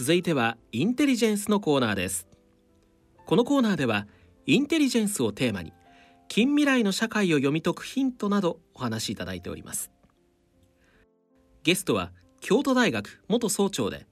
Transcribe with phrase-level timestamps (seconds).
[0.00, 2.26] 続いてはインテリジェンスのコーナーです。
[3.26, 4.06] このコーナーでは
[4.46, 5.74] インテリジェンスをテーマに
[6.26, 9.90] 近未来の社会を読み解くヒントなどお話しいただいております。
[11.64, 14.06] ゲストは京都大学元総長で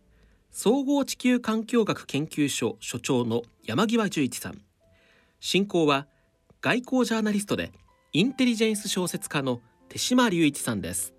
[0.51, 4.61] 総合地球環境学研究所所長の山際十一さん。
[5.41, 6.07] 進行は
[6.61, 7.73] 外交ジャーナリストで
[8.13, 11.15] インテリジェンス小説家の手島隆一さんです。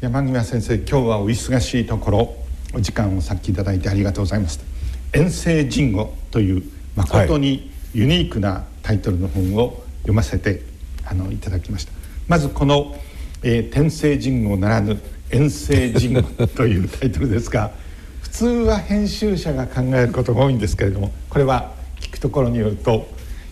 [0.00, 2.34] 山際先生今日はお忙しいところ
[2.72, 4.64] お時間をさっきいただいてありがとうございました。
[5.12, 6.62] 遠征人語という
[6.96, 10.62] 誠にユニークなタイトルの本を読ませて
[11.04, 11.92] あのいただきました。
[12.28, 12.96] まずこの、
[13.42, 14.98] えー、天聖人語ならぬ
[15.28, 17.70] 遠征人語というタイトルですが
[18.22, 23.06] 普通は編集者が考えることが多いんですけれどもこれは聞くところによると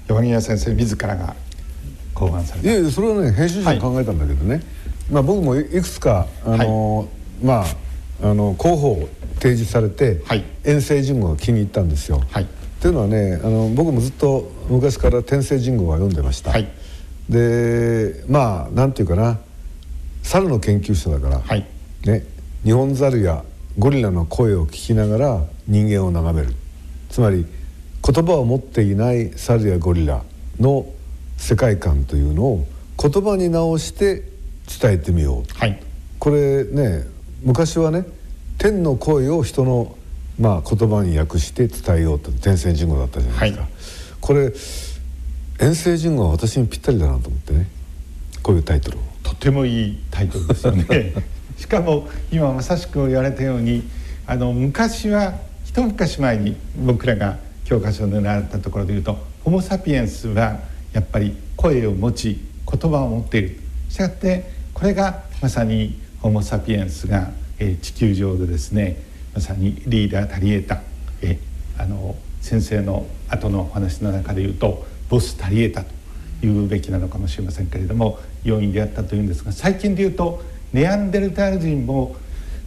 [0.08, 1.36] 山際先生自らが
[2.14, 2.72] 考案された。
[2.72, 4.62] いやそれはね編集者が考えたんだけどね、はい
[5.10, 7.08] まあ、僕もいくつかあの、はい、
[7.44, 7.66] まあ
[8.20, 12.22] あの候補を提示されて、はい、遠征人語が気に入ったんですよ。
[12.30, 12.46] はい、っ
[12.80, 16.50] ていうのはねあの僕もずっと昔から天聖人語は読んでました。
[16.50, 16.68] はい、
[17.28, 19.38] でまあなんていうかな。
[20.28, 21.66] 猿の研究者だから、はい、
[22.05, 22.22] ね、
[22.62, 23.44] 日本猿や
[23.78, 26.55] ゴリラの声を聞きながら人間を眺める。
[27.08, 27.46] つまり
[28.05, 30.22] 言葉を持っていない猿やゴリラ
[30.61, 30.84] の
[31.38, 32.66] 世界観というのを
[33.00, 34.22] 言葉に直して
[34.80, 35.83] 伝えてみよう、はい、
[36.19, 37.05] これね
[37.42, 38.05] 昔はね
[38.58, 39.97] 天の声を人の、
[40.38, 43.70] まあ、言葉に訳して伝えようと天聖人語だったじゃないですか、はい、
[44.20, 44.52] これ
[45.61, 47.66] 遠征人語は私にぴったりだなと思ってね。
[48.42, 49.00] こういうタイトルを。
[49.22, 51.12] とてもいいタイトルですよね。
[51.58, 53.83] しかも今まさしく言われたように
[54.27, 60.61] あの昔は一昔前に僕らが教科書で習ったところでいうとホモ・サピエンスは
[60.92, 63.61] やっぱり声を持ち言葉を持っている。
[63.89, 69.02] したがってこれがまさにホモ・サピエンスが、え、地球上でですね
[69.34, 70.82] まさにリーダー足りえた、
[71.20, 75.90] えー、あの先生の後のお話の中で言うとボス足りえたと
[76.42, 82.14] 言うべきなのかもしれませんけれども要因であったというんですが最近で言うとネアンデルタール人も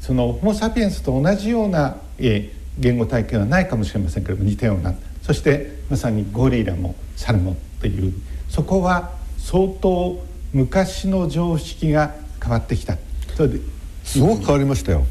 [0.01, 4.95] そのホモ・サピエンスと同じような、え、言語体系はないかもしれませんけれども似たような。
[5.21, 8.13] そしてまさにゴリラもサルもという
[8.50, 10.19] そこは相当
[10.53, 12.97] 昔の常識が変わってきた。
[13.35, 13.59] それで
[14.03, 15.06] すごく変わりましたよ。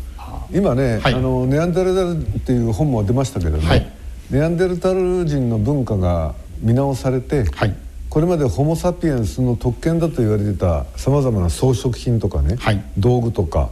[0.53, 3.93] 今ね、はい、あのネアンデルタルっていう本も出ましたけどね、はい、
[4.31, 7.77] ネアンデルタル人の文化が見直されて、はい、
[8.09, 12.57] これまでホモ・サピエンスの特権だと言われてたさまざまな装飾品とかね、
[12.99, 13.71] 道具とか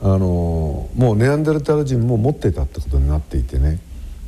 [0.00, 3.80] あのもうネアンデルタル人も持ってたってことになっていてね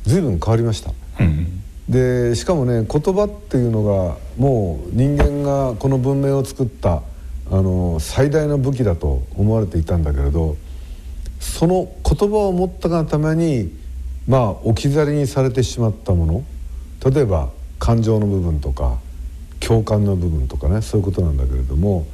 [0.03, 0.91] 随分変わりました。
[1.21, 7.01] うんでしかもね言葉っていうのがもう人間がこの文明を作った
[7.49, 10.57] あの最大の武器だと思われていたんだけれど
[11.39, 13.71] その言葉を持ったがために
[14.27, 16.43] まあ置き去りにされてしまったもの
[17.09, 17.49] 例えば
[17.79, 18.97] 感情の部分とか
[19.59, 22.05] 共感の部分とかねそういうことなんだけれども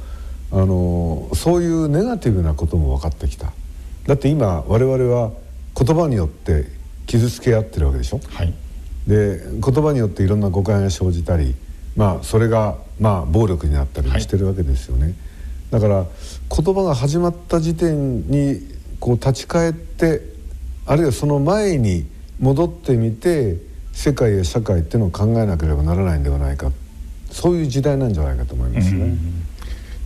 [0.52, 3.52] あのそういうネガティブなことも分かってきた。
[4.06, 5.32] だって今我々は
[5.76, 6.66] 言葉によって
[7.06, 8.52] 傷つけ合ってるわけでしょ、はい、
[9.06, 11.54] で言葉によっていろんな誤解が生じたり、
[11.96, 15.04] まあ、それがまあ暴力になったりしてるわけですよね。
[15.04, 15.14] はい、
[15.70, 16.06] だから
[16.56, 18.60] 言葉が始まった時点に
[19.00, 20.22] こう立ち返って
[20.86, 22.06] あるいはその前に
[22.40, 23.58] 戻ってみて
[23.92, 26.72] 世界や社会っていうのを考えなければならないんではないか
[27.30, 28.96] そういう時代なんじゃないかと思いますね。
[28.96, 29.44] うんうん、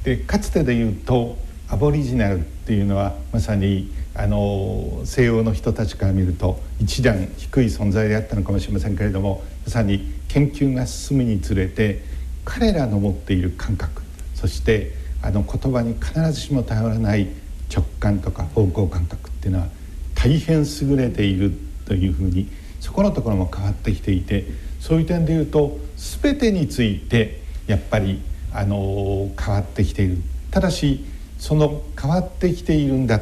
[0.02, 1.36] でかつてで言うと
[1.68, 12.02] アボリジナルっていうのはまさにあの西洋の人たちから見ると一段低い存在であったのかもしれませんけれどもまさに研究が進むにつれて
[12.44, 14.02] 彼らの持っている感覚
[14.34, 14.90] そして
[15.22, 17.28] あの言葉に必ずしも頼らない
[17.72, 19.68] 直感とか方向感覚っていうのは
[20.16, 21.52] 大変優れている
[21.84, 24.46] というふうにそこのところも変わってきていて
[24.80, 25.78] そういう点でいうと
[26.22, 28.20] 全てについてやっぱり
[28.52, 30.18] あの変わってきている。
[30.50, 31.04] ただし
[31.38, 33.20] その変わってきているんだ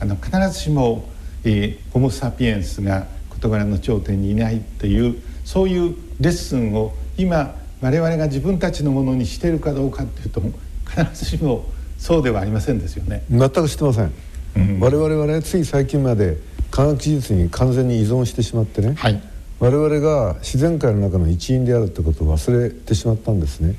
[0.00, 1.08] あの必ずしも、
[1.44, 10.40] えー、ホモ・サピエンスが事柄の頂点にいないというそういうレッスンを今我々が自分たちのものにしているかどうかっていうと
[10.86, 11.64] 必ずしも
[11.98, 13.24] そうではありませんですよね。
[13.30, 14.12] 全くしてません、
[14.56, 16.36] うん、我々はねつい最近まで
[16.70, 19.20] 科学技術に完全に依存してしまってね、はい、
[19.60, 23.74] 我々が自然界の中の一員であるってことを忘れてしまったんですね。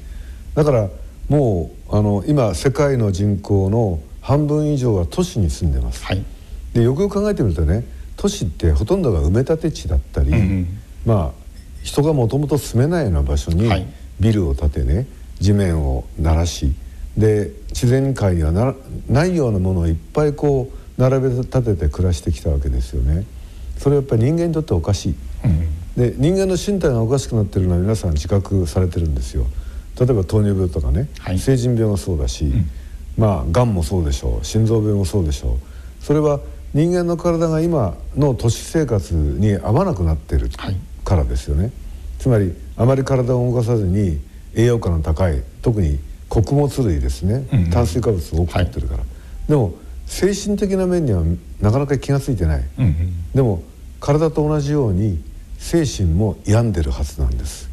[0.55, 0.89] だから
[1.29, 6.21] もうあの今世界の人口の半分以上は都市に住んでます、はい、
[6.73, 7.85] でよくよく考えてみるとね
[8.17, 11.47] 都市ってほとんどが埋め立て地だったり、うん、まあ
[11.81, 13.71] 人がもともと住めないような場所に
[14.19, 15.07] ビルを建てね
[15.39, 16.73] 地面を鳴らし
[17.17, 18.75] で自然界にはな
[19.07, 23.25] ないようなものをいっぱいこう並べ立てて暮らしてきたわけですよね。
[23.77, 25.15] それはやっぱり人間にとっておかしい、
[25.45, 29.45] うん、で人間の身体がおかしくなってるのは皆さん自覚されてるんですよ。
[29.97, 32.69] 例えば糖尿病とかね、はい、成人病がそうだし、うん、
[33.17, 34.45] まあがんもそうでしょう。
[34.45, 35.57] 心臓病もそうでしょ
[36.01, 36.03] う。
[36.03, 36.39] それは
[36.73, 40.49] 人間の体が今の都市生活に合わなくなってる
[41.03, 41.71] からですよね、はい、
[42.19, 44.19] つまりあまり体を動かさずに
[44.53, 45.99] 栄養価の高い特に
[46.29, 49.73] 穀物類ですね、うん、炭水化物を多く取ってるから、はい、でも
[50.05, 51.23] 精神的な面には
[51.61, 53.63] なかなか気が付いてない、うんうん、でも
[53.99, 55.23] 体と同じように
[55.57, 57.69] 精神も病んでるはずなんです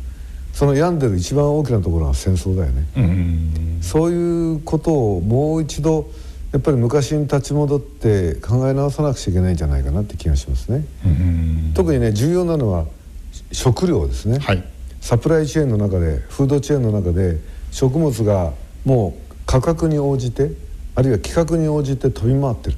[0.54, 6.08] その病んでる一番大きなところが戦争だよね、うん、そういうことをもう一度
[6.52, 12.86] やっぱり昔に立ち戻って考え直さなくちゃいけないんじゃないかなって気がしますね、うん、特にね重要なのは
[13.50, 14.62] 食料ですね、はい、
[15.00, 17.38] サプライチェーンの中でフードチェーンの中で
[17.72, 18.52] 食物が
[18.84, 20.52] もう価格に応じて
[20.94, 22.76] あるいは規格に応じて飛び回ってる。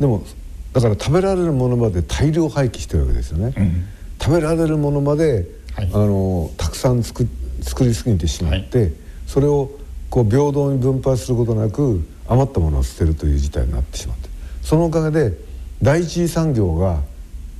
[0.00, 0.24] でも
[0.72, 3.84] だから食べられるものまで大量廃棄してるわけですよね、うん、
[4.20, 5.46] 食べられるものまで、
[5.76, 7.26] はい、あのたくさん作
[7.62, 8.92] 作りすぎてしまって、はい、
[9.26, 9.70] それを
[10.10, 14.28] こう平等に分配することなく余ったものを捨てるという事態になってしまって
[14.62, 15.36] そのおかげで
[15.82, 17.02] 第一次産業が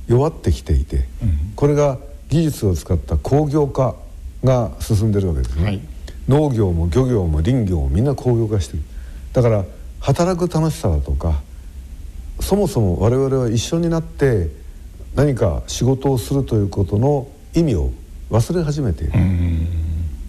[0.07, 1.97] 弱ってきていて、うん、これが
[2.29, 3.95] 技術を使った工業化
[4.43, 5.81] が進んでるわけですね、はい、
[6.27, 8.83] 農業も漁業も林業もみんな工業化してる。
[9.33, 9.65] だから
[9.99, 11.41] 働く楽しさだとか
[12.39, 14.49] そもそも我々は一緒になって
[15.15, 17.91] 何か仕事をするということの意味を
[18.29, 19.13] 忘れ始めている。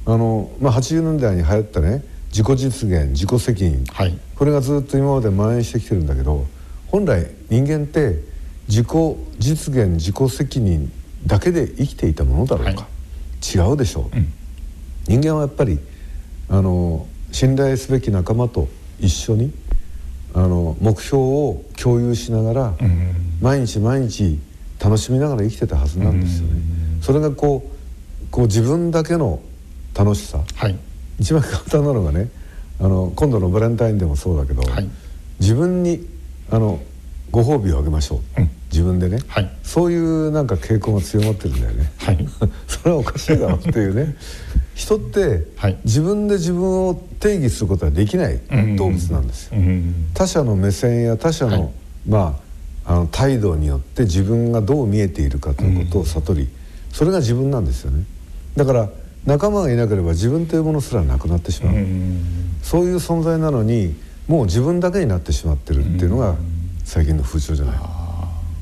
[0.06, 6.46] あのまあ、80年代に流行ったね自己実現自己責任、はい、これがずっと今まで蔓延してきてるんだけど
[6.86, 8.20] 本来人間って
[8.68, 8.88] 自己
[9.38, 10.92] 実現自己責任
[11.26, 14.32] だけで生きていたものだろうか、はい、違うでしょう、うん、
[15.08, 15.80] 人間はやっぱり
[16.48, 18.68] あの信頼すべき仲間と
[19.00, 19.52] 一緒に
[20.34, 22.74] あの目標を共有しながら、
[23.40, 24.38] 毎日毎日
[24.78, 26.60] 楽しみながら生きてたはずなんですよね。
[27.00, 27.75] それがこう
[28.36, 29.40] こう自分だけの
[29.94, 30.78] 楽しさ、はい、
[31.18, 32.28] 一番簡単なのがね
[32.78, 34.90] あの今度のバレンタインでもそうだけど、はい、
[35.40, 36.06] 自分に
[36.50, 36.78] あの
[37.30, 42.28] ご褒美をあげましょう、うん、自分でね、はい、そういうなんか傾向が強まってるんだよね、はい、
[42.68, 44.14] それはおかしいだろうっていうね。
[44.76, 45.46] 人って
[45.84, 48.38] 自分で自分を定義することはできない
[48.76, 49.52] 動物なんですよ。
[50.12, 51.70] 他者の目線や他者の、はい、
[52.06, 52.38] ま
[52.84, 56.48] あ、あの態度によって自分がどう見えているかということを悟り、
[56.92, 58.04] それが自分なんですよね。
[58.56, 58.88] だから
[59.26, 61.74] 仲間がいなければ自分というものすらなくなってしまう、
[62.62, 63.94] そういう存在なのに
[64.28, 66.36] もう自分だけになってしまってるっていうのが
[66.84, 67.78] 最近の風潮じゃない、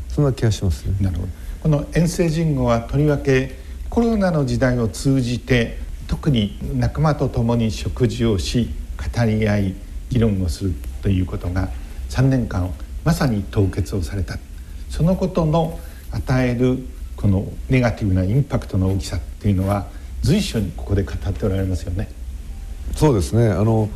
[0.09, 0.95] そんな気がしますね。
[1.01, 1.29] なるほど。
[1.63, 3.57] この遠征人語はとりわけ
[3.89, 8.71] コロナの時代を通じて特に仲間と共に食事をし
[9.17, 9.75] 語り合い
[10.11, 11.71] 議論をするということが
[12.11, 12.71] 3年間
[13.05, 14.39] まさに凍結をされた。
[14.91, 15.79] そのことの
[16.11, 16.79] 与える
[17.17, 19.87] このネガティブなインパクトの大きさっていうのは
[20.23, 22.09] 随所にここで語っておられますよね。
[22.97, 23.51] そうですね。
[23.51, 23.91] あの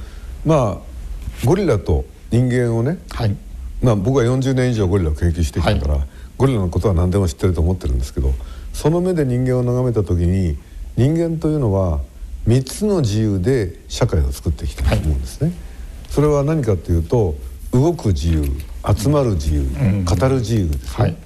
[0.45, 3.35] まあゴリラと人間をね、はい、
[3.81, 8.35] まあ、僕は40年以上ゴリラを研究してきたから、はい、ゴリラのことは何でも知ってると思ってるんですけど
[8.75, 10.59] その目で人間を眺めた時に
[10.99, 12.01] 人間というのは
[12.47, 15.57] 3つの自由で社会を作ってきたと思うんですね、はい、
[16.11, 17.37] それは何かというと
[17.73, 18.45] 動く自由
[18.95, 21.17] 集まる自由、うん、語る自由ですね、はい、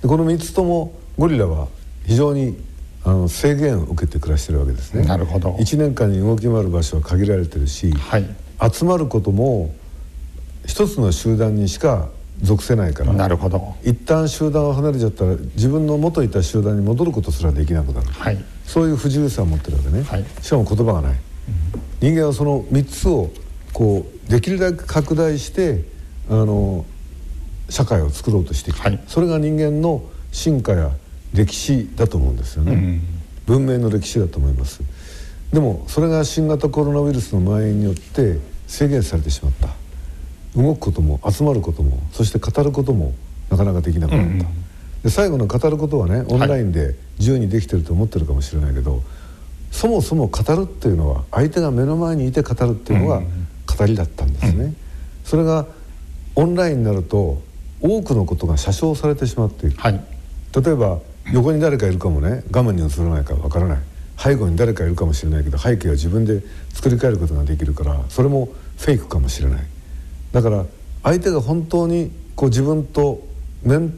[0.00, 1.68] でこの3つともゴリラは
[2.06, 2.56] 非常に
[3.04, 5.04] あの制限を受けて暮らしてるわけですね。
[5.04, 5.52] なるほど。
[5.54, 8.26] 1年間に動き回る場所は限られてるし、はい、
[8.72, 9.74] 集まることも
[10.66, 12.08] 一つの集団にしか
[12.42, 13.74] 属せないからなるほど。
[13.82, 21.18] 一旦集団を離れちゃったら自分の元いた集団に戻ることすらできなくなる、はい、そういう不自由さを持ってるわけね、はい、しかも言葉がない、うん、
[22.00, 23.30] 人間はその3つを
[23.72, 25.84] こうできるだけ拡大して
[26.30, 26.84] あの
[27.68, 30.02] 社会を作ろうとしてきた、はい、それが人間の
[30.32, 30.92] 進化や
[31.32, 33.02] 歴史だと思うんですよね、うん、
[33.46, 34.82] 文明の歴史だと思います。
[35.52, 39.68] でもそれが新型コロナウイルスの蔓延によって制限されてしまった。
[40.56, 43.14] 動くことも集まることもそして語ることも
[43.50, 44.46] なかなかできなくなった、うんうん、
[45.04, 49.02] で最後の語ることはねオンラインで自由にできてると思ってるかもしれないけど、はい、
[49.70, 53.22] そもそも語るっていうのは相手が目の前にいて語るっていうのが
[53.78, 54.76] 語りだったんですね、うん、
[55.24, 55.66] それが
[56.34, 57.40] オンラインになると
[57.80, 60.04] 多くのことが写生されてしまっている、はい、
[60.52, 60.98] 例えば
[61.32, 62.42] 横に誰かいるかもね。
[62.50, 63.78] 画面に映らないかわからない。
[64.18, 66.42] 背後に誰かいるかもしれないけど背景は自分で
[66.74, 69.62] 作り変えることができるからそれもフェイクかもしれない。
[70.32, 70.66] だから
[71.02, 73.26] 相手が本当にこう自分と
[73.62, 73.94] 面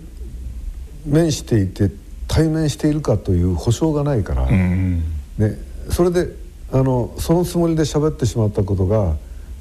[1.05, 1.91] 面していて
[2.29, 5.03] 対面しているかという保証がないから、うん、
[5.39, 5.59] ね、
[5.91, 6.29] それで
[6.71, 9.17] あのそのつもりで喋ってしまったことが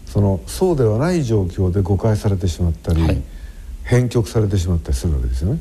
[0.06, 3.22] そのそうではない状況で誤解されてしまったり、はい、
[3.84, 5.60] 編曲されてしまったりするわけですよね。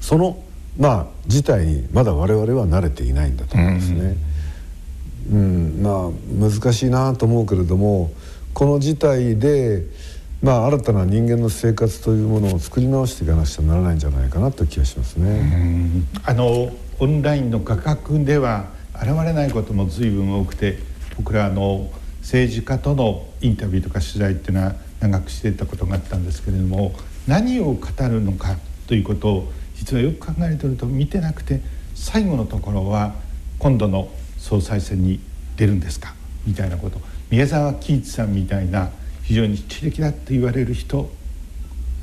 [0.00, 0.42] その
[0.78, 4.16] まあ事態にまだ我々は慣れていないんだと思うんですね。
[5.30, 6.10] うん、うん、ま
[6.46, 8.12] あ難しいなと思うけれども
[8.52, 9.84] この事態で
[10.42, 16.04] まあ新たな人間の生活というものを作り直していかなくちゃならないんじゃないかなという気がしますね。
[16.24, 20.78] あのオンラインの画角では現れないことも随分多くて
[21.16, 21.90] 僕らの
[22.20, 26.94] 政治家とのインタビューとか取材っていうのは長くしていたことがあったんですけれども
[27.26, 27.78] 何を語
[28.08, 31.60] るのかということを実はよく考えてると見てなくて
[31.94, 33.14] 最後のところは
[33.58, 35.20] 今度の総裁選に
[35.56, 36.14] 出るんですか？
[36.46, 37.00] みたいなこと。
[37.30, 38.90] 宮沢喜一さんみたいな
[39.22, 41.10] 非常に知的だって言われる人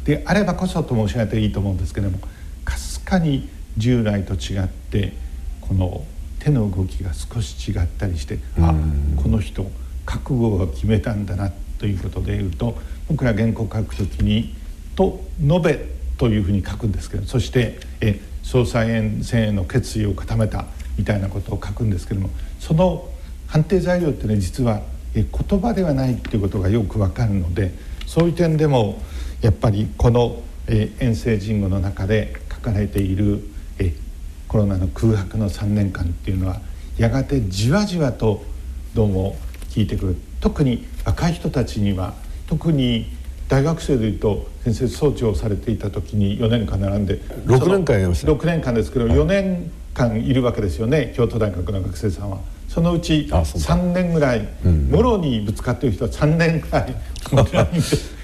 [0.03, 2.19] であればこそと申し上げていいと思うんですけれども
[2.65, 3.47] かすかに
[3.77, 5.13] 従来と違って
[5.61, 6.03] この
[6.39, 8.73] 手の動きが少し違ったりしてあ
[9.21, 9.69] この人
[10.05, 12.75] 覚悟が決めたんだなということでいうと
[13.07, 14.55] 僕ら原稿書くときに
[14.97, 15.85] 「と述べ」
[16.21, 18.87] というふうに書くんですけどそしてえ総裁
[19.23, 23.09] 選への決意を固めたみたいなことを書くんですけどもその
[23.47, 24.81] 判定材料ってね実は
[25.15, 27.71] え言葉ではないっていうことがよくわかるので
[28.05, 29.01] そういう点でも
[29.41, 33.39] やっぱりこのえ遠征人語の中で書かれている
[33.79, 33.95] え
[34.47, 36.61] コロナの空白の3年間っていうのは
[36.99, 38.43] やがてじわじわと
[38.93, 39.37] どうも
[39.71, 40.17] 聞いてくる。
[40.39, 42.13] 特に若い人たちには
[42.45, 43.07] 特に
[43.47, 52.39] 大学生でいうと先生装置をされていた時に4年間並んで6年間やりました6年間ですけど4年間いるわけですよね京都大学の学生さんは。
[52.69, 56.95] そのうち3年ぐらいもろにぶつかっている人は3年ぐらい。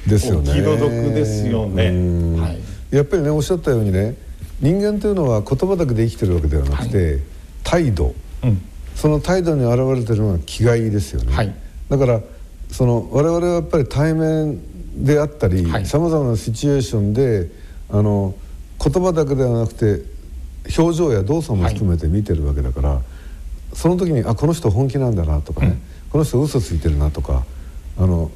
[0.08, 0.54] ですよね。
[0.54, 1.92] 気の毒ですよね、
[2.40, 4.16] はい、やっぱりねおっしゃったようにね
[4.62, 7.22] 人間というのは言葉だけで生きてるわけではなくて、はい、
[7.64, 8.62] 態度、うん、
[8.96, 11.54] その態度に表れてるのが気概ですよね、はい、
[11.90, 12.22] だから
[12.70, 14.60] その我々はやっぱり対面
[15.04, 17.50] であったりさまざまなシチュエーションで
[17.90, 18.36] あの
[18.84, 20.04] 言葉だけではなくて
[20.78, 23.04] 表情や動作も含めて見てるわけだから、はい、
[23.74, 27.46] その時にあこの人本気なんだなとかね、うん、この人嘘ついてるなとか
[27.98, 28.32] あの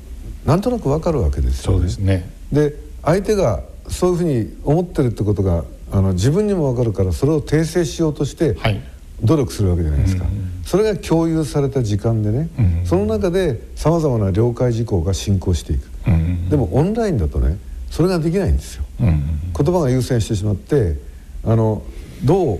[0.45, 1.77] なんとなくわかるわけですよね。
[1.77, 2.29] そうですね。
[2.51, 8.81] で相手がそういうふうに思ってるってことがあの自分にもわかるからそれを訂正しようとして、はい。
[9.23, 17.57] 努力するわけじゃないですか、うん、それが共有された時間でね、うん、その中でさまざまな了解事項が進行していく、うん、でもオンラインだとね
[17.89, 19.11] それができないんですよ、言
[19.53, 20.95] 葉が優先してしまって
[21.43, 21.83] あの
[22.23, 22.59] どう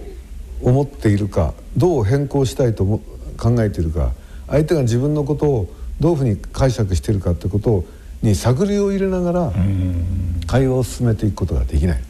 [0.62, 2.86] 思っているかどう変更したいと
[3.38, 4.12] 考えているか
[4.48, 7.86] 相手が自分のことをどういうふうに解釈しているかってこと
[8.22, 9.54] に探りを入れながら
[10.48, 12.02] 会話を進めていくことができない、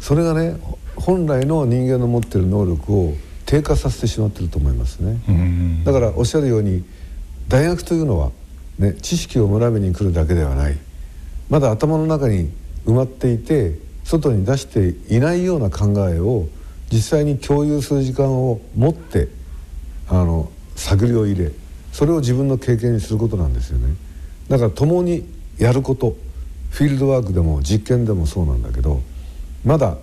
[0.00, 0.56] それがね
[0.96, 3.14] 本来の人間の持っている能力を
[3.46, 6.84] 低下させてしまってると思いますね、だからおっしゃるように
[7.48, 8.30] 大学というのは、
[8.78, 10.78] ね、知識を学びに来るだけではない。
[11.50, 12.50] まだ頭の中に
[12.86, 16.48] 埋まっていて外に出していないような考えを
[16.90, 19.28] 実際に共有する時間を持って
[20.08, 21.52] あの探りを入れ
[21.92, 23.94] それを自分の経験にすることなんですよね。
[24.48, 25.26] だから共に
[25.58, 26.16] やること
[26.70, 29.02] フィールドワークでも実験でもそうなんだけど
[29.64, 29.98] まだ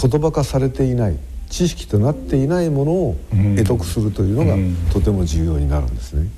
[0.00, 1.18] 言葉化されていない
[1.48, 3.16] 知識となっていないものを
[3.56, 4.56] 得得するというのが
[4.92, 6.28] とても重要になるんですね。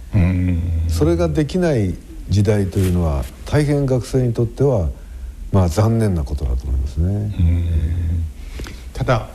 [0.89, 1.95] それができない
[2.29, 4.91] 時代というのは大変学生にとっては
[5.51, 7.33] まあ残念なことだと思いますね。
[8.93, 9.29] ただ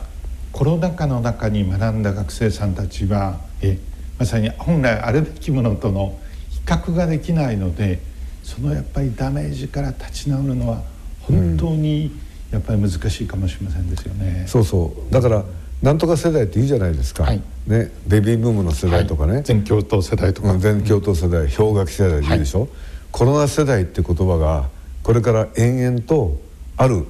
[0.52, 3.78] コロナ禍の中に学んだ学生さんたちはえ
[4.18, 6.16] まさに本来あるべきものとの
[6.50, 8.00] 比較ができないので
[8.44, 10.82] そのやっぱりダメージから立ち直るのは
[11.22, 12.12] 本当に
[12.52, 14.44] やっぱり難しいかもしれませんですよね。
[14.46, 15.44] そうそうだから
[15.82, 22.68] なんとか世代って言うじゃないですか、はい、ね、ベビーブームの世代とかね、はい、全教頭世代とか、全教頭世代氷河期世代で言うでしょ、はい、
[23.12, 24.68] コロナ世代って言葉が
[25.02, 26.40] これから延々と
[26.76, 27.06] ある。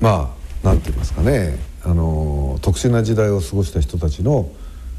[0.00, 1.56] まあなんて言いますかね。
[1.84, 4.50] あの特殊な時代を過ごした人たちの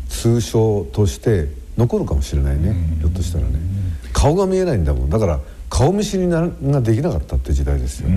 [0.08, 2.74] 通称として残るかもしれないね。
[3.00, 3.60] ひょっとしたらね。
[4.14, 5.10] 顔が見えないんだもん。
[5.10, 6.50] だから顔見知りが
[6.82, 8.10] できなかったって時代ですよ、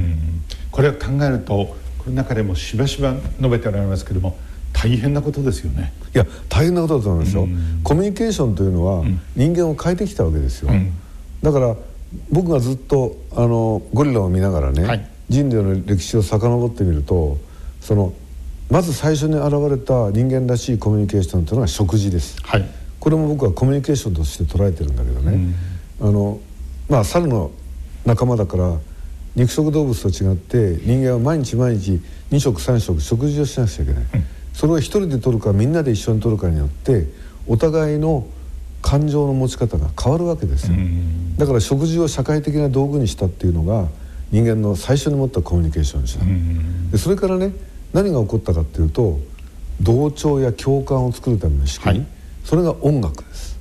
[0.70, 4.36] これを考えるとこの中でもしばしば述べておられますけれども
[4.72, 5.92] 大変なことですよね。
[6.14, 9.04] いや大変なことだと思いますよ、うん、コミュニケーションというのは
[9.36, 10.92] 人間を変えてきたわけですよ、うん、
[11.42, 11.76] だから
[12.30, 17.38] 僕がずっとあのゴリラを見ながらね、はい、人類の歴史を遡ってみると
[17.80, 18.12] その
[18.70, 22.68] まず最初に現れた人間らしいコミュニケーションというのは食事です、はい、
[22.98, 25.54] これも僕はコミュニケーションとして捉えてるんだけどね、
[26.00, 26.40] うん、あの
[26.88, 27.50] まあ猿の
[28.04, 28.78] 仲間だから
[29.34, 37.06] 肉食動物と違って人間は毎日毎日2食3食食事をしなくちゃいけない、うん、それを一人で取るかみんなで一緒に取るかによって
[37.46, 38.26] お互いの
[38.82, 40.76] 感情の持ち方が変わるわけですよ、
[41.38, 43.88] だから食事を社会的な道具にしたっていうのが
[44.32, 47.52] 人間の最初に持ったコミュニケーション手段でそれからね
[47.92, 49.20] 何が起こったかっていうと
[49.80, 52.08] 同調や共感を作るための仕組み、はい、
[52.44, 53.58] それが音楽です、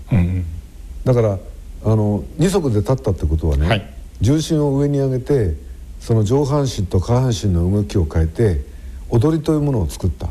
[1.05, 1.37] だから
[1.83, 5.55] あの二足で立ったってことはね、はい、重心を上に上げて
[5.99, 8.61] その上半身と下半身の動きを変えて
[9.09, 10.29] 踊りというものを作った。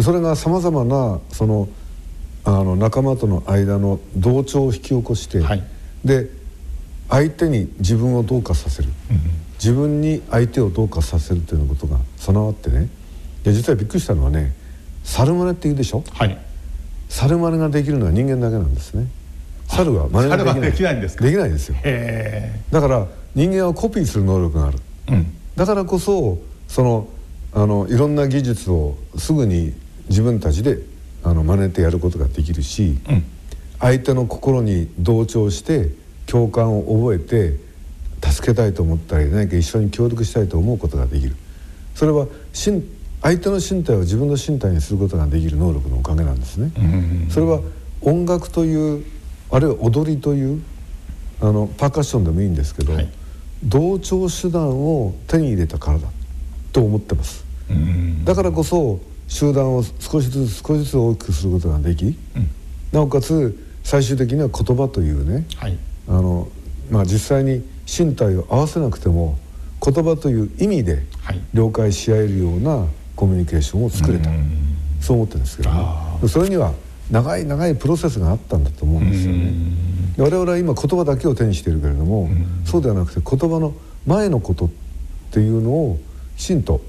[0.00, 1.68] それがさまざまなその
[2.44, 5.62] あの仲間との間の同調を引き起こして、はい、
[6.04, 6.28] で
[7.08, 9.20] 相手に自分をどうかさせる、うん、
[9.54, 12.88] 自分に相手をどうかさせるということが備わってね。
[13.44, 14.54] で実はびっくりしたのはね
[15.04, 16.38] 猿真似って言うでしょ、はい、
[17.08, 19.06] 猿真似ができるのは人間だけなんですね。
[19.68, 20.70] 猿は真似ができない。
[20.72, 20.90] できな
[21.46, 21.76] いですよ。
[22.70, 27.08] だから人間はコピーする能力がある、うん、だからこそその
[27.54, 29.74] あのいろんな技術をすぐに
[30.08, 30.78] 自分たちで
[31.22, 33.24] あの真似てやることができるし、うん、
[33.78, 35.90] 相手の心に同調して
[36.26, 37.58] 共感を覚えて
[38.24, 41.36] 助けたいと思ったり何か一緒に協力したいと思うことができる。
[41.94, 46.72] それは相手の身体を自分の身体にすることができる能力のおかげなんですね。
[47.30, 47.60] それは
[48.00, 49.04] 音楽という
[49.50, 50.62] あるいは踊りという
[51.40, 53.08] あのパーカッションでもいいんですけど、はい、
[53.64, 56.08] 同調手段を手に入れたからだ
[56.72, 57.44] と思ってます。
[58.24, 62.14] だからこそ集団を少しずつ少しずつ大きくすることができ、うん、
[62.92, 65.78] なおかつ最終的には言葉というね、はい、
[66.08, 66.48] あの
[66.90, 69.38] まあ、実際に身体を合わせなくても
[69.84, 71.02] 言葉という意味で
[71.54, 74.38] 了解し合えるようなコミュニケーションを作れた、はい、
[75.00, 76.28] そう思ってるんですけどね。
[76.28, 76.72] それには
[77.10, 79.52] 長い長いプロセスがあったんだと思うんですよね。
[80.18, 82.28] 我々は今言葉だけを手にしているけれども
[82.64, 83.74] そうではなくて言葉の
[84.06, 84.70] 前のことっ
[85.30, 85.98] ていうのを
[86.36, 86.62] きちん。
[86.62, 86.80] と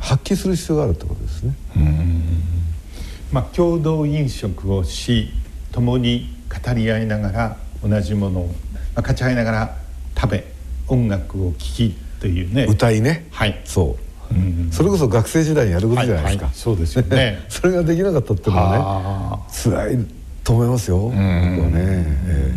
[0.00, 1.54] 発揮する必要があるってことですね。
[3.30, 5.28] まあ、共同飲食をし
[5.70, 8.52] 共に語り合いながら同じものを、ま
[8.96, 9.76] あ、勝ち合いながら
[10.18, 10.44] 食べ
[10.88, 12.64] 音楽を聴きというね。
[12.64, 13.28] 歌いね。
[13.30, 13.60] はい。
[13.64, 13.96] そ
[14.30, 17.44] う、うん、それこそ学生時代にやることじゃないですか、はいはい、そうですよね。
[17.48, 20.06] それができなかったっていうのはね辛い
[20.50, 20.98] と思いますよ。
[20.98, 22.54] 僕はね、え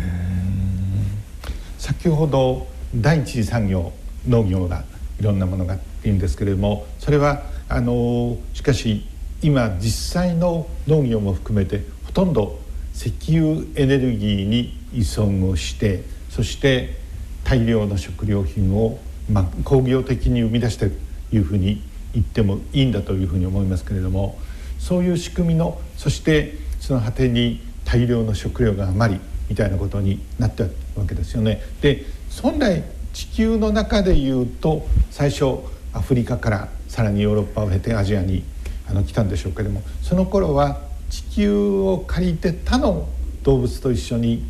[1.78, 3.92] ー、先ほど第一次産業
[4.26, 4.82] 農業が
[5.20, 9.06] いろんなものがいいんですけれどもそれはあのしかし
[9.42, 12.58] 今実際の農業も含めてほとんど
[12.94, 16.96] 石油エネルギーに依存をしてそして
[17.44, 18.98] 大量の食料品を、
[19.30, 20.96] まあ、工業的に生み出してと
[21.36, 21.80] いうふうに
[22.12, 24.36] 言ってもいいんだというふうに思いますけれども
[24.80, 27.60] そういう仕組みのそしてその果てに
[27.94, 31.62] 大量の食料が余りみたいなことになったわけですよね。
[31.80, 32.04] で
[32.42, 35.60] 本来地球の中でいうと最初
[35.92, 38.42] アフリカからさらにヨーロッパを経てアジアに
[38.88, 43.08] あの来たんでしょうけれどもその頃は地球を借りて他の
[43.44, 44.44] 動物と一緒に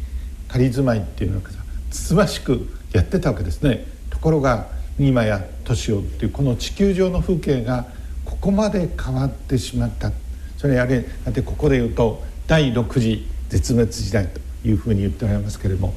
[0.48, 1.50] 仮住まいっていうのが
[1.90, 3.84] つつましくやってたわけですね。
[4.08, 7.84] ところが今や年をっていうこの地球上の風景が
[8.24, 10.12] ここまで変わってしまった
[10.56, 15.94] それやれだってここで言うと第6次絶滅時代というふうに言っておられますけれども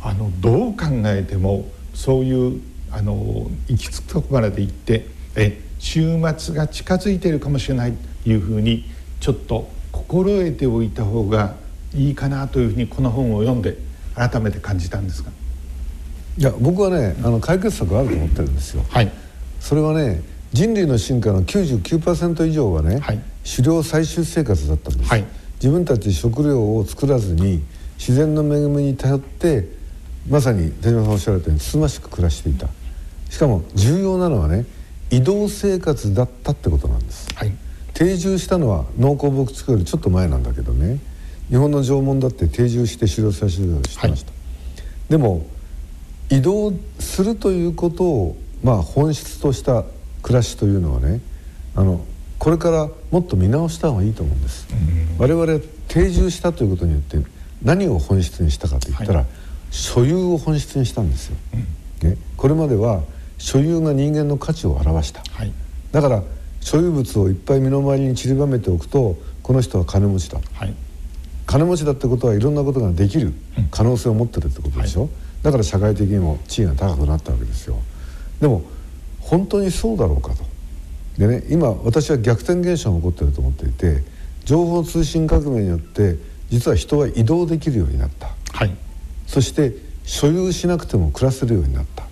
[0.00, 2.60] あのどう考えてもそういう
[2.92, 8.84] あの行き着くところまで行ってえ週末が近づいているかもしれないというふうに
[9.18, 11.56] ちょっと心得ておいた方が
[11.94, 13.76] いいかなというふうにこの本を読んで
[14.14, 15.32] 改めて感じたんですが
[16.38, 18.84] いや僕はねあの解決策あると思ってるんですよ。
[18.88, 19.10] はい、
[19.58, 25.24] それはね人類の進化の99%以上はね、はい、狩猟採集生活だったんです、はい、
[25.64, 27.62] 自分たち食料を作らずに
[27.96, 29.66] 自然の恵みに頼って
[30.28, 32.68] まさに手島さんおっしゃられたようにつつましく暮らしていた。
[33.30, 34.66] しかも重要なのはね
[35.10, 37.52] 移動生活だったってことなんです、はい、
[37.94, 40.98] 定住したのは農耕牧畜よりちょっと前なんだけどね。
[41.48, 44.36] 日本の縄文だって定住して狩猟採集をしてました、は
[45.08, 45.46] い、でも
[46.28, 49.84] 移動するということをまあ本質とした
[50.22, 51.22] 暮らしというのはね
[51.74, 52.04] あの
[52.38, 54.66] これからもっと見直した方がいいと思うんです、
[55.18, 57.18] 我々定住したということによって
[57.62, 59.26] 何を本質にしたかといったら、はい。
[59.74, 61.36] 所有を本質にしたんですよ、
[62.02, 63.02] うん、ね、これまでは
[63.38, 65.52] 所有が人間の価値を表した、はい、
[65.90, 66.22] だから
[66.60, 70.74] 所有物をいっぱい身の回りに散りばめておくとこの人は金持ちだ、はい、
[71.44, 73.32] 金持ちだってことはいろんなことができる
[73.72, 75.10] 可能性を持ってるってことでしょ、はい、
[75.42, 77.76] だから社会的にも地位が高くなったわけですよ。
[78.40, 78.62] でも
[79.18, 80.44] 本当にそうだろうかと。
[81.18, 84.04] でね今私は逆転現象が起こってると思っていて
[84.44, 86.16] 情報通信革命によって
[86.50, 88.76] 実は人は移動できるようになった、はい、
[89.26, 89.72] そして
[90.04, 92.04] 所有しなくても暮らせるようになった。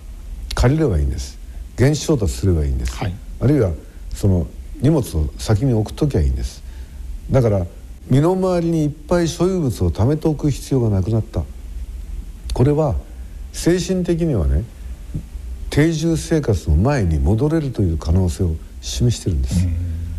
[0.55, 1.37] 借りればいいんです。
[1.77, 3.71] 原資調達すればいいんです、はい、あるいは
[4.13, 4.47] その
[4.79, 6.63] 荷物を先に置く時はいいんです。
[7.31, 7.65] だから
[8.07, 11.43] 身の回りにいっぱい所有物を貯めておく必要がなくなった。
[12.53, 12.95] これは
[13.51, 14.63] 精神的にはね
[15.69, 19.67] 定住生活の前に戻れるという可能性を示してるんです。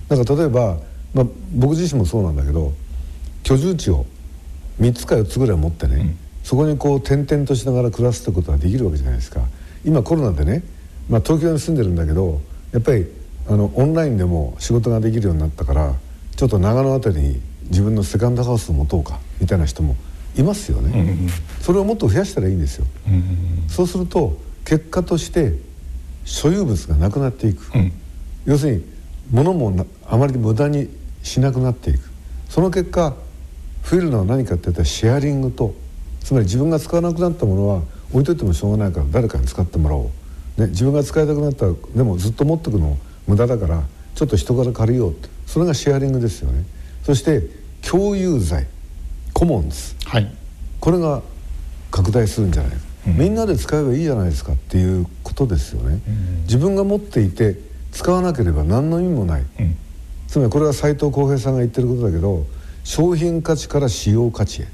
[0.09, 0.79] だから例えば、
[1.15, 2.73] まあ、僕自身もそうなんだけど
[3.45, 4.05] 居住地を
[4.81, 9.41] 3つか4つぐらい持ってね、うん、そこにこう転々としながら暮らすってことができるわけじゃないですか。
[9.85, 10.65] 今コロナでね、
[11.09, 12.41] まあ、東京に住んでるんだけど
[12.73, 13.07] やっぱり
[13.47, 15.95] あのオンラインでも仕事ができるようになったから
[16.35, 19.97] ちょっと長野辺りに自分のセカンドハウスを持とうかみたいな人も
[20.37, 21.29] いますよね、うんうん、
[21.61, 25.53] それをもっと増やしたらいいんですよ、うんうん、そうすると結果として
[26.25, 27.93] 所有物がなくなっていく、うん、
[28.47, 28.85] 要するに
[29.31, 30.89] 物もあまり無駄に
[31.25, 32.09] しなくなっていく。
[32.49, 33.17] その結果
[33.83, 35.75] 増えるのは何かっていったらシェアリングと
[36.23, 37.83] つまり自分が使わなくなったものは
[38.13, 40.11] 置いといてもしょうがないから誰かに使ってもらお
[40.59, 43.83] う、ね、自分が使いたくなったらでもずっと持っておくの無駄だから
[44.15, 45.29] ちょっと人から借りようって。
[45.47, 46.65] それがシェアリングですよね。
[47.03, 47.43] そして
[47.83, 48.69] 共有財。
[49.35, 50.33] コモンズ、はい、
[50.81, 51.21] これが
[51.91, 57.59] 拡大するんじゃないか、うん、みんなで使えばいいじゃないですかっていうことですよね、うん、自分が持っていて
[57.91, 59.77] 使わなければ何の意味もない、うん、
[60.35, 62.45] つまりこれは斉藤浩平さんが言ってることだけど
[62.83, 64.67] 商品価値から使用価値へ、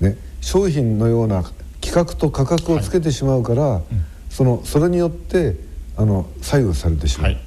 [0.00, 1.42] ね、商品のような
[1.82, 3.82] 規格と価格をつけてしまうから、はい、
[4.30, 5.56] そのそれによって
[5.98, 7.42] あの左右されてしまう、はい、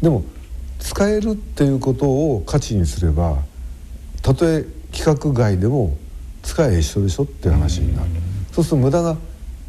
[0.00, 0.24] でも
[0.78, 3.36] 使えるっていうことを価値にすれば
[4.22, 5.98] たとえ規格外でも
[6.42, 8.08] 使え一緒でしょっていう話になる。
[8.52, 9.18] そうすると無駄が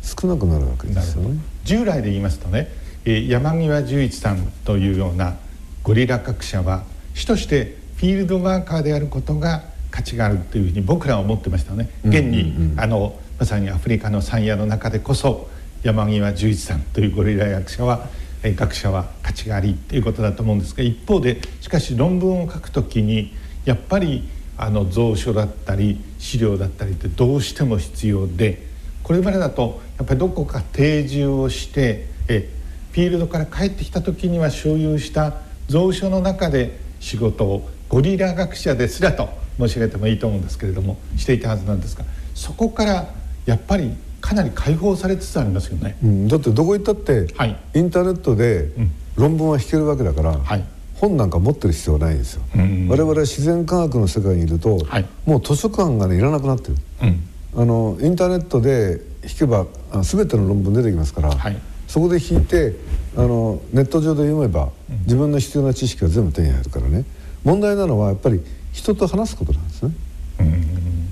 [0.02, 1.38] 少なくなるわけですよね。
[1.65, 2.69] 従来で言いますとね
[3.04, 5.36] 山際十一さんというような
[5.84, 11.89] ゴリラ学者は主としてフィールドワーカーであることが価値があるというふうに僕らは思ってましたね。
[12.04, 15.49] 現に、あのまさにアフリカの山野の中でこそ
[15.82, 18.10] 山際十一さんというゴリラ学者は
[18.43, 28.65] 学者は価値がありっていうことだと思うんですが一方でしかし論文を書くときにやっぱりあの蔵書だったり資料だったりってどうしても必要で
[29.04, 32.49] これまでだとやっぱりどこか定住をしてえ
[32.91, 39.04] フィールドから帰ってきた時には所有した蔵書の中で仕事をゴリラ学者です。
[39.04, 43.13] らと申し上げてもいいと思うんですけれどもしていたはずなんですがそこから
[43.46, 48.72] やっぱりかなり解放されつつありますよね、うん、だってどこ行ったって、はい、インターネットで
[49.15, 50.63] 論文は弾けるわけだから、はい、
[50.96, 61.58] 本なんか持ってる必要はないんですよ、うん、我々自然科学の世界にいると、はい、もう図書館がねいらなくなってる、うん、あのインターネットで弾けばあ全ての論文出てきますから、はい、
[61.95, 62.75] そこで弾いて
[63.15, 64.69] あのネット上で読めば
[65.05, 67.05] 自分の必要な知識が全部手に入るからね。
[67.45, 69.93] 問題なのはやっぱり人と話すことなんですね、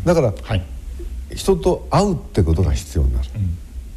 [0.04, 0.66] だから、はい、
[1.34, 3.30] 人と会うってことが必要になる、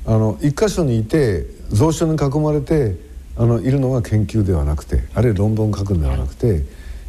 [0.07, 1.47] あの一箇所にいて
[1.77, 2.95] 蔵書に囲まれて
[3.37, 6.63] あのいるのが研究ではなくてあるいは論文を書くんではなくて、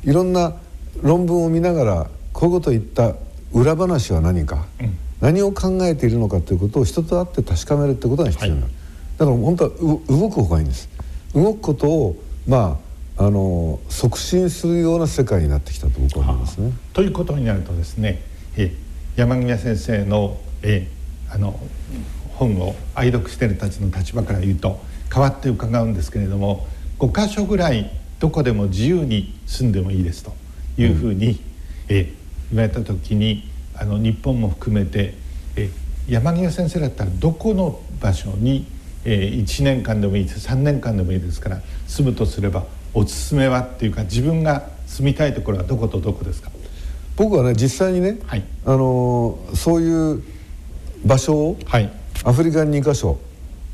[0.03, 0.55] いろんな
[1.03, 3.13] 論文を見ながらこういうことを言った
[3.53, 8.86] 裏話は何か、うん、何を考えているのかということを人と会って確かめるってことが必要になる、はい、
[9.17, 9.69] だから本当は
[10.07, 10.89] 動く方がいいんです。
[11.33, 12.15] 動くことを
[12.47, 12.79] ま
[13.17, 16.71] ああの促進するような世界になってきたと僕は思いますね。
[16.93, 18.21] ということになるとですね
[18.55, 18.75] え
[19.15, 20.87] 山際先生のえ
[21.29, 21.59] あの
[22.35, 24.79] 本を愛読しているたちの立場から言うと
[25.11, 26.67] 変わって伺うんですけれども
[26.99, 30.33] 5箇所ぐらいどこでも自由に住んでもいいですと
[30.77, 31.37] いうふうに、うん、
[31.89, 32.13] え
[32.51, 35.15] 言われた時にあの日本も含めて
[35.55, 35.71] え
[36.07, 38.65] 山際先生だったらどこの場所に
[39.09, 40.49] えー、1年間でもいいです。
[40.49, 46.51] 3年間でもいいですから住むとすればおすすめはっていうか自分が住みたいところはどことどこですか？
[47.15, 50.23] 僕はね実際にね、はい、あのそういう
[51.05, 51.89] 場所を、はい、
[52.25, 53.17] アフリカに2か所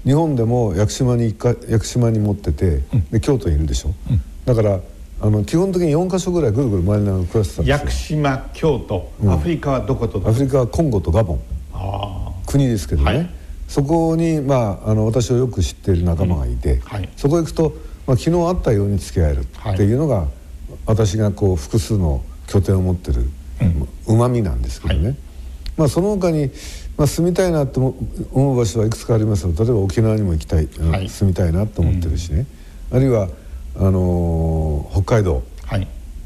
[0.06, 4.80] 日本でも屋久島にか屋久島に持ってて、うん、で京都にいるでしょ、うん、だから
[5.20, 7.78] あの基本的に4か所ぐらいぐるぐる回りながら暮らしてたんですよ。
[7.78, 11.40] 屋久島京都、うん、アフリカはどことアフリカはコンゴとガボン。
[12.46, 13.30] 国ですけどね、はい
[13.74, 16.80] そこに、まあ、あの私をよく知っている仲間がいて、うん。
[16.82, 17.74] はい、そこへ行くと、
[18.06, 20.28] まあ、昨日会ったように付き合えるっていうのが、はい、
[20.86, 23.28] 私がこう複数の拠点を持ってる
[24.06, 25.18] うま、みなんですけどね、はい、
[25.76, 26.52] まあ、その他に、
[26.98, 27.96] まあ、住みたいなと
[28.32, 32.46] 思う場所はいくつかあります例えば沖縄にも行きたい、住みたいなと思ってるしね、
[32.92, 33.30] うん、あるいは
[33.76, 35.42] あのー、北海道、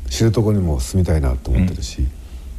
[0.10, 2.08] 知床にも住みたいなと思ってるし、うん、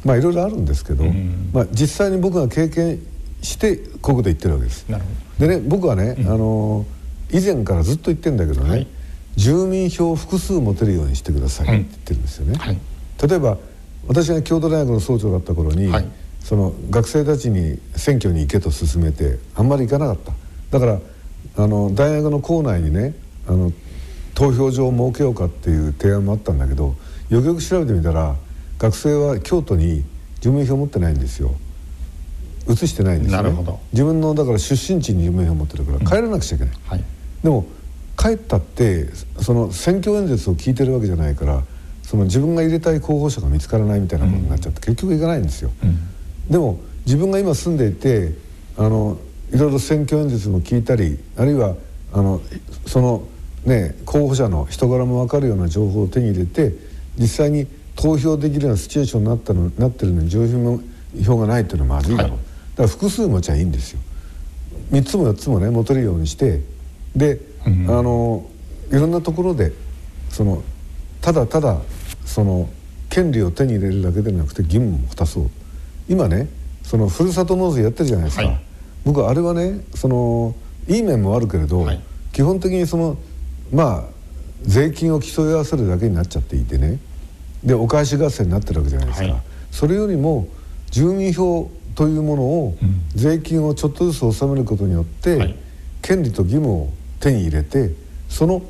[0.05, 2.99] まあいろいろあるんですけど、うん、まあ、実際に僕が経験
[3.41, 4.85] してこういうこと言ってるわけです。
[5.39, 6.85] でね僕はね、うん、あの
[7.31, 8.87] 以前からずっと言ってんだけどね、はい、
[9.35, 12.57] 住民票を複数持てるようにしてくださいって言ってるんですよね。
[12.57, 12.77] はい、
[13.27, 13.57] 例えば
[14.07, 16.05] 私が京都大学の総長だった頃に、はい、
[16.41, 20.33] その学生たちに選挙に行けと勧めてあんまり行かなかった。
[20.71, 20.99] だから
[21.63, 23.13] あの大学の構内にね
[23.47, 23.71] あの
[24.33, 26.95] 投票所を設けようかっていう提案もあったんだけど
[27.29, 28.35] よくよく調べてみたら
[28.77, 30.03] 学生は京都に
[30.39, 31.53] 住民票持ってないんですよ。
[32.73, 33.51] 移してないんですね。
[33.93, 37.03] 自分のだから出身地に夢を持ってるから帰らなくちゃいけない、うんはい、
[37.43, 37.65] でも
[38.17, 39.07] 帰ったって
[39.41, 41.63] その選挙演説を聞いてるわけじゃないから
[42.03, 45.71] その自分が入れたい候補者が見つからないみたいなことになっちゃって、結局行かないんですよ。
[46.49, 48.33] でも自分が今住んでいて
[48.77, 49.17] あの
[49.53, 51.75] いろいろ選挙演説も聞いたりあるいは
[52.11, 52.41] あの
[52.87, 53.27] その
[53.65, 56.73] ね候補者の人柄も分かるような情報を手に入れて
[57.17, 60.47] 実際に投票できるようなシチュエーションになったのなってるのに上
[61.23, 62.43] 票がないっていうのはまずいだろう、はい、だ
[62.79, 63.99] から複数持ちゃいいんですよ。
[64.91, 66.61] 3つも4つもね持てるようにして
[67.15, 68.47] で、うん、あの
[68.89, 69.73] いろんなところで
[70.29, 70.63] その
[71.21, 71.81] ただただ
[72.25, 72.69] その
[73.09, 75.49] 権利を手に入れるだけでなくて義務も果たそう。
[76.07, 76.47] 今ね
[76.83, 78.61] そのふるさと納税やってるじゃないですか、はい、
[79.05, 80.55] 僕はあれはねその
[80.87, 83.17] いい面もあるけれど、はい、基本的にその
[83.71, 84.03] まあ
[84.61, 86.99] 税金を競い合わせるだけになっちゃっていてね。
[87.61, 90.47] でお返し合戦になってるわけじゃないですか、はい、それよりも
[90.91, 92.77] 住民票というものを
[93.13, 95.57] 税金をちょっとずつ納めることによって、
[96.01, 97.91] 権利と義務を手に入れて
[98.29, 98.61] その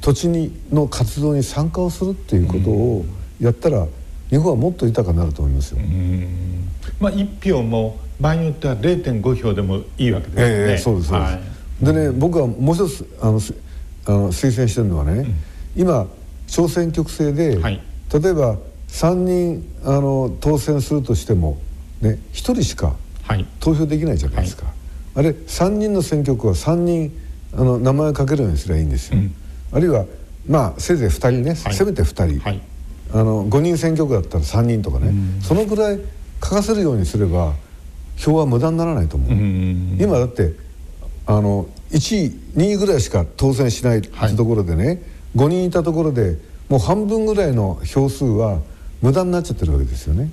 [0.00, 3.04] 土地にの活動に参加をするっていうことを
[3.42, 3.86] やったら
[4.30, 5.80] 日本はもっと豊かになると思いますよ。
[6.98, 10.42] まあ、1票も場合によっては0.5票でもいいわけですね。
[10.46, 11.40] えー、そうですそうです、は
[11.82, 13.32] い、でね僕はもう一つあの
[14.06, 15.34] あの推薦してるのはね、うん、
[15.76, 16.06] 今
[16.46, 18.56] 小選挙区制で、はい、例えば
[18.88, 21.58] 3人あの当選するとしても、
[22.02, 22.94] ね、1人しか
[23.60, 24.74] 投票できないじゃないですか、はい、
[25.16, 27.12] あれ3人の選挙区は3人
[27.54, 29.34] あの名前をかけるようにすればいいんですよ、うん、
[29.72, 30.04] あるいは
[30.46, 32.60] まあせいぜい2人ね、せめて2人、
[33.12, 36.00] あの5人選挙区だったら3人とかね、うん、そのぐらい
[36.42, 37.54] 書かせるようにすれば
[38.16, 40.52] 票は無駄にならないと思う、うん、今だって
[41.26, 44.98] あの1位2位ぐらいしか当選しないところでね、はい、
[45.36, 46.36] 5人いたところで
[46.68, 48.60] もう半分ぐらいの票数は
[49.02, 50.30] 無駄になっちゃってるわけですよね。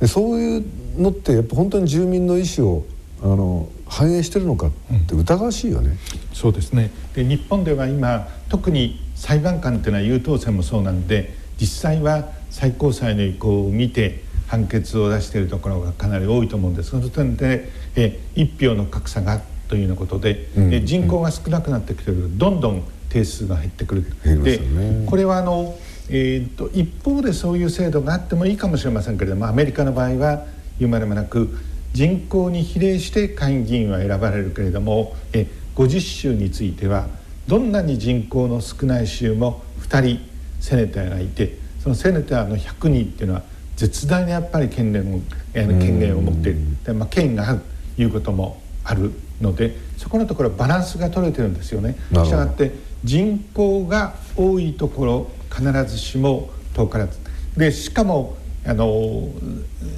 [0.00, 0.64] でそういう
[0.98, 2.86] のってやっぱ本当に住民の意思を
[3.22, 4.70] あの反映してるのかっ
[5.06, 5.90] て疑わしいよね。
[5.90, 5.96] うん、
[6.32, 6.90] そうですね。
[7.14, 16.90] で日本では今特に裁判官っていうのは優等生もそうなんで実際は最高裁の意向を見て判決を出しているところがかなり多いと思うんです。
[16.90, 22.36] その点でえ一票の格差がというようなことで、うん、人口が少なくなってきてる。
[22.38, 24.04] どんどん定数が減ってくる。
[24.42, 25.76] で、ね、これはあの、
[26.10, 30.44] えーと、と一方でそういう制度があってもいいかもしれませんけれどもアメリカの場合は
[30.78, 31.56] 言うまでもなく
[31.92, 35.46] 人口に比例して下院議員は選ばれるけれどもえ
[35.76, 37.06] 50州については
[37.46, 40.20] どんなに人口の少ない州も2人
[40.60, 43.42] セネターがいてそのセネターの100人っていうのは
[43.76, 45.20] 絶大なやっぱり権限を
[45.54, 46.60] 権限を持っている。
[46.84, 47.60] で、まあ、権威がある
[47.96, 51.96] ということもあるのでそこのところバランスが取れてるんですよね。
[52.12, 57.18] したがって人口が多いところ必ずしも遠からず
[57.56, 59.28] でしかもあの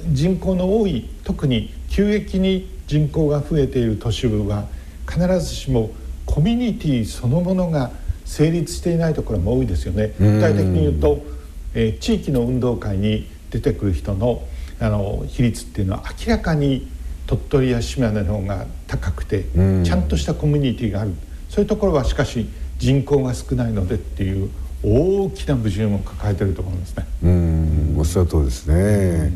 [0.09, 4.65] 人口の多い特に急激に人口が増えている都市部は
[5.09, 5.91] 必ずしも
[6.25, 7.91] コミュニティそのものが
[8.25, 10.13] 成立していないところも多いですよね。
[10.19, 11.19] 具体的に言うと、
[11.73, 14.41] えー、地域の運動会に出てくる人の
[14.79, 16.87] あの比率っていうのは明らかに
[17.27, 19.45] 鳥取や島根の方が高くて、
[19.83, 21.13] ちゃんとしたコミュニティがある。
[21.49, 22.47] そういうところはしかし
[22.79, 24.49] 人口が少ないのでっていう
[24.83, 27.05] 大きな矛盾を抱えてると思うんですね。
[27.23, 29.31] うんおっしゃるですね。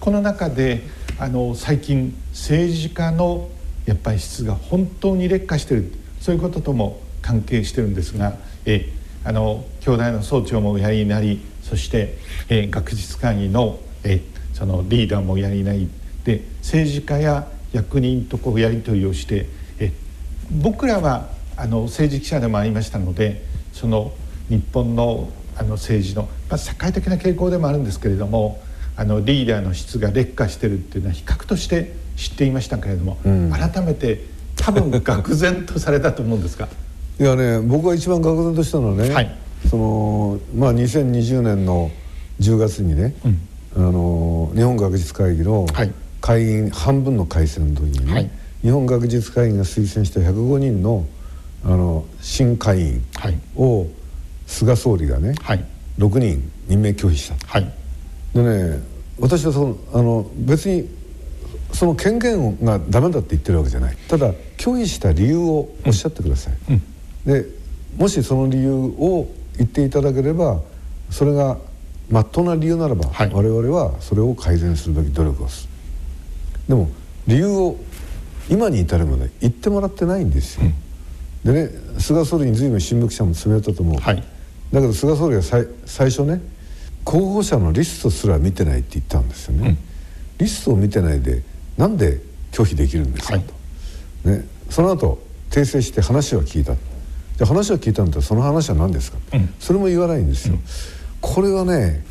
[0.00, 0.82] この中で
[1.18, 3.48] あの最近政治家の
[3.86, 8.90] やっぱり質が本当に劣化してるそういうこととも関係してるんですがえ
[9.24, 12.18] あの兄弟の総長もおやりになりそして、
[12.50, 14.20] え学術会議のえ
[14.52, 15.88] そのリーダーもおやりになり
[16.24, 19.46] で政治家や役人とこうやり取りをして
[19.78, 19.92] え
[20.50, 24.12] 僕らはあの政治記者でもありましたのでその
[24.48, 28.60] 日本のあの政治の、まあ、社会的な傾向でもあるんですけれども
[28.96, 34.24] あのリーダーの質が劣化してるっていうのは比較として知っていましたけれども、うん、改めて
[34.56, 36.68] 多分愕然とされたと思うんですか
[37.20, 39.32] いやね僕が一番愕然としたのはね、はい、
[39.70, 41.92] そのまあ2020年の
[42.40, 43.40] 10月にね、うん、
[43.76, 45.92] あの日本学術会議の、はい。
[46.24, 48.30] 会員半分の改選の時にね、はい、
[48.62, 51.04] 日本学術会議が推薦した105人の
[51.62, 53.02] あの新会員
[53.56, 53.86] を
[54.46, 55.64] 菅総理がね、はい、
[55.98, 57.72] 6人任命拒否した、はい、
[58.34, 58.82] でね
[59.18, 60.88] 私はそのあの別に
[61.72, 63.96] その権限がダメだって言ってるわけじゃない。
[64.08, 66.82] ただ拒否した理由をおっしゃってください、うん。
[67.26, 67.46] で
[67.96, 69.26] もしその理由を
[69.56, 70.60] 言っていただければ
[71.10, 71.58] それが
[72.08, 75.70] まっとうな理由ならば、はい、我々はそれを改善するべき努力をする。
[76.68, 76.90] でも
[77.26, 77.76] 理由を
[78.48, 80.70] 今に至るまで言ってもらってないんですよ、
[81.44, 84.22] うん、でね菅総理に随分新聞記者も詰め寄ったと思う、はい、
[84.72, 86.40] だけど菅総理が最最初ね
[87.04, 89.78] 候補者のリストすら見てないって言ったんですよね、うん、
[90.38, 91.42] リストを見てないで
[91.76, 92.20] なんで
[92.52, 93.44] 拒否できるんですか、はい、
[94.24, 95.18] と、ね、その後
[95.50, 96.74] 訂正して話は聞いた。
[97.36, 100.62] じゃ話は聞いたんだその話は何ですか、うん、それも言わないんですよ、うん、
[101.20, 102.04] これはね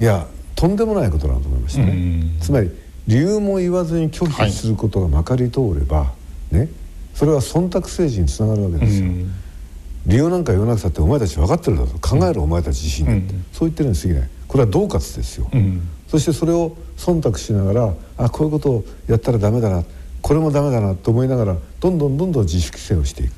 [0.00, 2.70] いやとんでもないことだと思いましたね、つまり
[3.06, 6.12] 理由も言わずに拒否することがまかり通れば、は
[6.52, 6.68] い、ね
[7.14, 9.10] それは忖度政治につながるわけですよ、
[10.06, 11.98] 理由なんか言わなくたってお前たち分かってるだと。
[11.98, 14.28] 考えるお前たち自身でって、そう言ってるに過ぎない。
[14.48, 15.48] これは恫喝ですよ、
[16.08, 19.84] そしてそれを忖度しながらあこういうことをやったらダメだな。
[20.20, 23.32] これもダメだなと思いながらどんどんどんどん自主規制をしていく。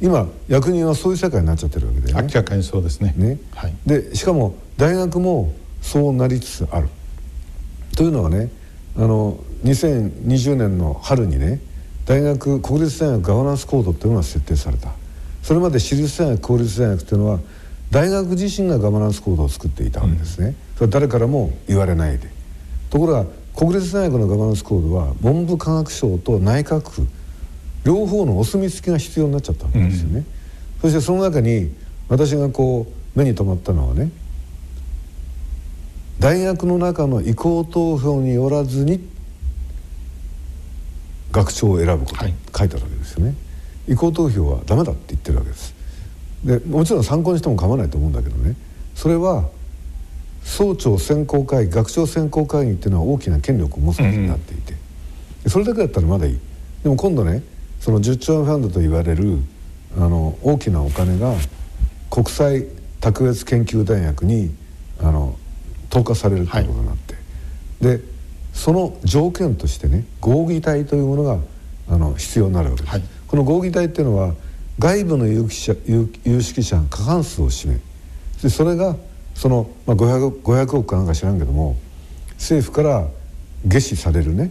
[0.00, 3.12] 今役人はそういう社会になっちゃってるわけで、ね、明らかにそうですね。
[3.16, 6.88] ね、はい、でしかも大学もそうなりつつある。
[7.96, 8.50] というのはね
[8.96, 11.60] あの2020年の春にね
[12.06, 14.90] 大学国立大学ガバナンスコードっていうのが設定された
[15.42, 17.40] それまで私立大学公立大学っていうのは
[17.90, 22.28] 大学自身がガバナンスコードを作っていたわけですね、うん、それは誰からも言われないで。
[22.90, 27.06] ところが国立大学のガバナンスコードは文部科学省と内閣府
[27.84, 30.24] 両方のお墨付きが必要になっちゃったわけですよね、うん、
[30.82, 31.72] そしてその中に
[32.08, 34.10] 私がこう目に留まったのはね
[36.18, 39.00] 大学の中の意向投票によらずに
[41.32, 43.34] 学長を選ぶこと、はい、書いてあるわけですよね
[43.88, 45.74] 意向投票はダメだって言ってるわけです。
[46.44, 48.56] でもちろん参考にしても構わないと思うんだけどね。
[48.94, 49.48] それは
[50.42, 54.74] 総長選考会議学長選考会議っていうのは大きな権力を持つことになっていて、
[55.44, 56.38] うん、それだけだったらまだいい。
[56.82, 57.42] でも今度ね
[57.78, 59.38] その10兆円ファンドと言われる
[59.96, 61.34] あの大きなお金が
[62.10, 62.66] 国際
[63.00, 64.54] 卓越研究大学に
[65.00, 65.36] あの
[65.88, 68.04] 投下されるということになって、はい、で
[68.52, 71.38] その条件としてね合議体というものが
[71.88, 74.34] あの必要になるわけです、はい、この合議体っていうのは
[74.80, 75.74] 外部の有識者
[76.24, 77.78] 有識者過半数を占め
[78.42, 78.96] でそれが
[79.36, 81.76] その、まあ500、500, 億かなんか知らんけども
[82.32, 83.06] 政府から
[83.64, 84.50] 下使されるね。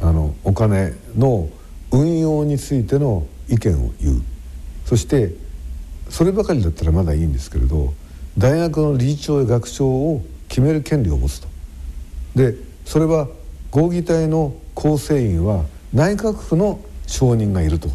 [0.00, 1.48] あのお金の
[1.90, 4.22] 運用についての意見を言う。
[4.84, 5.32] そして
[6.10, 7.94] そればかりだったらまだいいんですけれど
[8.36, 11.48] 大学の理事長や学長を決める権利を持つと。
[12.34, 13.28] でそれは
[13.70, 15.64] 合議体の構成員は
[15.94, 17.88] 内閣府の承認がいると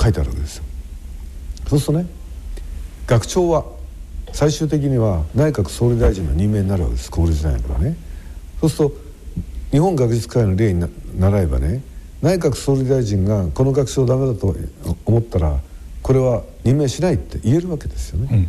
[0.00, 0.64] 書いてあるわけですよ。
[1.68, 2.08] そうするとね
[3.06, 3.64] 学長は
[4.32, 7.10] 最終的には内閣総理大臣の任命になるわけです。
[7.10, 7.96] 国立大学はね。
[8.60, 8.96] そうすると
[9.72, 10.84] 日本学術会の例に
[11.18, 11.82] 習えばね
[12.22, 14.56] 内閣総理大臣がこの学長ダメだと
[15.04, 15.60] 思ったら
[16.02, 18.48] これは任命しないって言えるわけですよね、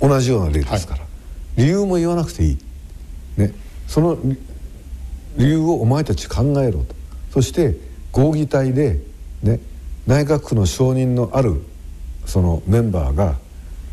[0.00, 1.06] うん、同じような例ですから、は
[1.56, 2.58] い、理由も言わなくていい、
[3.36, 3.54] ね、
[3.86, 4.18] その
[5.36, 6.94] 理由をお前たち考えろと。
[7.32, 7.76] そして
[8.12, 9.00] 合議体で、
[9.42, 9.58] ね、
[10.06, 11.62] 内閣府の承認のある
[12.26, 13.36] そのメンバーが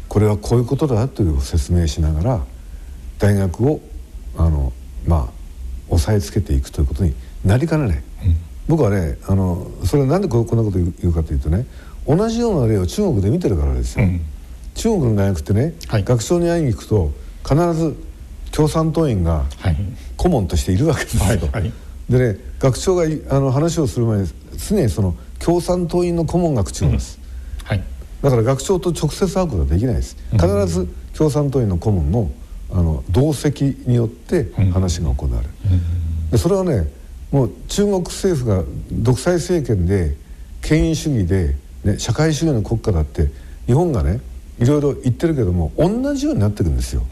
[0.08, 2.46] これはこういうことだという説明しながら
[3.18, 3.82] 大学を
[4.38, 4.74] あの
[5.08, 8.04] まあ押さえつけていくということになりかねない、うん、
[8.68, 11.66] 僕はねあのそれはなんでこんなこと言うかというとね
[12.08, 14.22] 同じような例を中国で見てるからですよ、うん、
[14.76, 17.12] 中国の大学ってね、はい、学長に会いに行くと
[17.44, 17.96] 必ず
[18.52, 19.46] 共産党員が
[20.18, 21.74] 顧問としているわけですよ、はいはい、
[22.10, 24.28] でね学長があの話をする前に
[24.68, 27.20] 常にその共産党員の顧問が口を出す、
[27.64, 27.84] はい、
[28.22, 30.18] だから学長と直接会うことはできないです。
[30.32, 32.32] 必ず共産党員の顧問の
[32.72, 35.54] あの同席によって話が行われる、
[36.32, 36.88] でそれはね
[37.32, 40.16] もう中国政府が独裁政権で
[40.62, 43.32] 権威主義で、ね、社会主義の国家だって
[43.66, 44.20] 日本がね
[44.60, 47.04] いろいろ言ってるけども同じようになってるんですよ。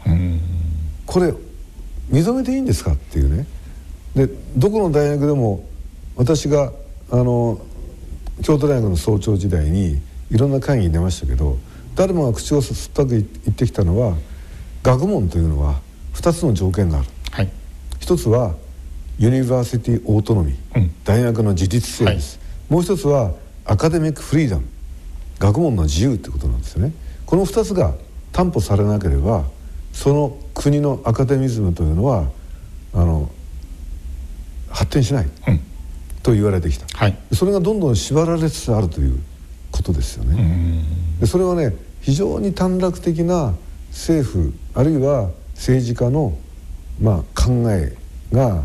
[1.06, 1.34] これ
[2.12, 2.92] 認めていいんですか？
[2.92, 3.44] っていうね
[4.18, 5.64] でどこの大学でも
[6.16, 6.72] 私が
[7.10, 7.60] あの
[8.42, 10.00] 京都大学の総長時代に
[10.30, 11.56] いろんな会議に出ましたけど
[11.94, 14.16] 誰もが口を酸っぱく言ってきたのは
[14.82, 15.80] 学問というのは
[16.14, 17.50] 2つの条件がある、はい、
[18.00, 18.56] 一つは
[19.20, 24.64] ユニバーシティオートノミー、うん、大学の自立性です、はい、もう一つはアカデミックフリーダム
[25.38, 26.92] 学問の自由ってことなんですよね。
[27.24, 27.94] この2つが
[28.32, 29.44] 担保されなければ
[29.92, 32.28] その国のアカデミズムというのは
[32.92, 33.30] あの
[34.70, 35.60] 発展しない、うん、
[36.22, 39.20] と言われてきた、はい、それがどんどん縛られつつあるという
[39.70, 40.84] ことですよね。
[41.20, 43.54] でそれはね非常に短絡的な
[43.90, 46.38] 政府あるいは政治家の、
[47.00, 47.96] まあ、考え
[48.32, 48.64] が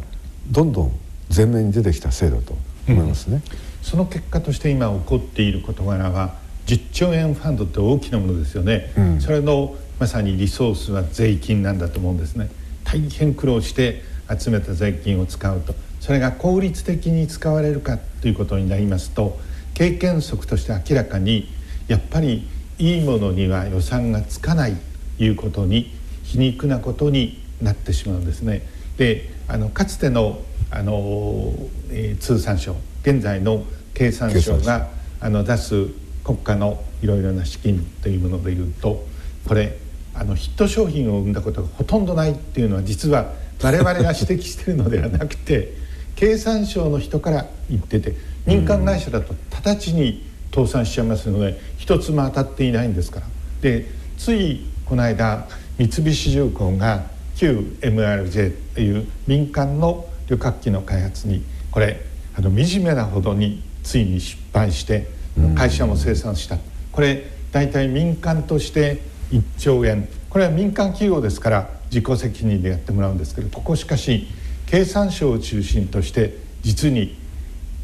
[0.52, 1.00] どんどん
[1.36, 2.56] 前面に出てきたせいだと
[2.88, 3.42] 思いますね、うん、
[3.82, 6.36] その結果として今起こっている事柄は
[6.68, 12.50] 10兆円ファンドって大きなものですよね、うん、それのまさにリソースは税金なんだと思うんですね。
[12.84, 14.04] 大変苦労して
[14.38, 15.74] 集めた税金を使うと
[16.04, 19.40] それが効率的に使われるかということになりますと
[19.74, 21.48] 経験則として明らかに
[21.88, 22.46] やっぱり
[22.78, 24.76] いいものには予算がつかない
[25.18, 25.94] ということに
[26.24, 28.64] 皮肉なことになってしまうんですね。
[28.98, 30.42] であのかつての
[30.72, 31.54] あの、
[31.90, 34.90] えー、通産省現在の経産省が
[35.22, 35.88] あの出す
[36.26, 39.06] 国家のいろいろな資金というものでいうと
[39.48, 39.78] これ
[40.14, 43.32] あのヒット商品を生んだことがほとんどないっていうのは実は
[43.62, 45.83] 我々が指摘しているのではなくて
[46.16, 53.28] 経産省の人から言ってて民間会社だと直ちに倒産しちゃいますので一つも当たっていないんですから。
[53.62, 53.88] で
[54.18, 55.48] ついこの間
[55.78, 57.04] 三菱重工が
[57.36, 62.02] 旧 MRJ っていう民間の旅客機の開発にこれ
[62.36, 65.08] あの惨めなほどについに失敗して
[65.56, 66.58] 会社も生産した、
[66.92, 69.02] これ大体民間として
[69.32, 70.08] 1兆円。
[70.30, 74.28] これは民間企業ですから自己責任でやってもらうんですけどここしかし
[74.74, 77.16] 経産省を中心として実に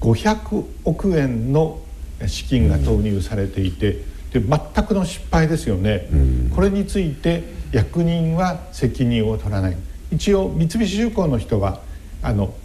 [0.02, 1.80] 500億円の
[2.26, 3.92] 資金が投入されていて、
[4.34, 6.10] で全くの失敗ですよね、
[6.56, 9.78] これについて役人は責任を取らない。
[10.12, 11.80] 一応三菱重工の人は
[12.24, 12.56] あの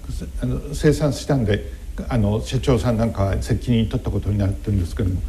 [0.40, 1.70] あの生産したんで
[2.08, 5.20] あの社長さんなんかは責任取ったことになってるんですけども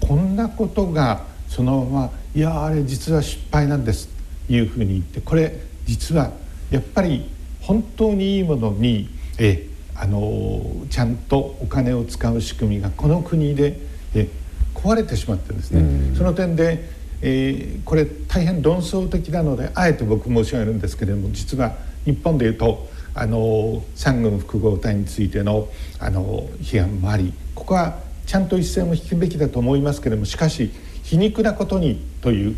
[0.00, 4.08] こんなことがそのまま「いやあれ実は失敗なんです」
[4.48, 5.56] というふうに言ってこれ
[5.86, 6.32] 実は
[6.72, 7.32] やっぱり
[7.66, 9.08] 本当にいいものに
[9.38, 13.78] えあのちゃんとお金を使う仕組みがこの国で
[14.14, 14.28] え
[14.74, 16.16] 壊れてしまってるんですね。
[16.16, 16.94] その点で
[17.26, 30.70] えー、これ大変論争的なのであえて僕申し上げるんですけれども実は日本でいうとあの三軍複合体についてのあの批判もありここはちゃんと一線を引くべきだと思いますけれどもしかし
[31.02, 32.56] 皮肉なことにという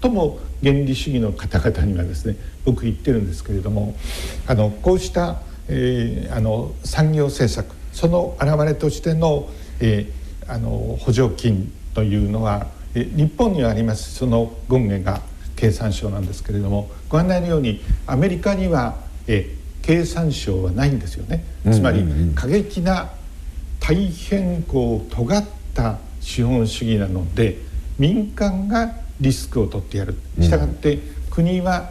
[0.00, 3.94] 最も原理主義の方々にはですね僕言ってるんですけれども
[4.46, 9.48] あのこうした、えー、あの産業政策その表れとしての,、
[9.80, 14.14] えー、あの補助金というのは日本にはあります。
[14.14, 15.20] その権限が
[15.54, 18.96] 経産省なんですけれどもご案内のようにアメリカには
[19.26, 21.44] え経産省はないんですよね。
[21.72, 22.02] つまり
[22.34, 23.10] 過激な
[23.80, 25.44] 大変こう尖っ
[25.74, 27.58] た資本主義なので
[27.98, 30.14] 民間がリスクを取ってやる。
[30.40, 30.98] したがって
[31.30, 31.90] 国は、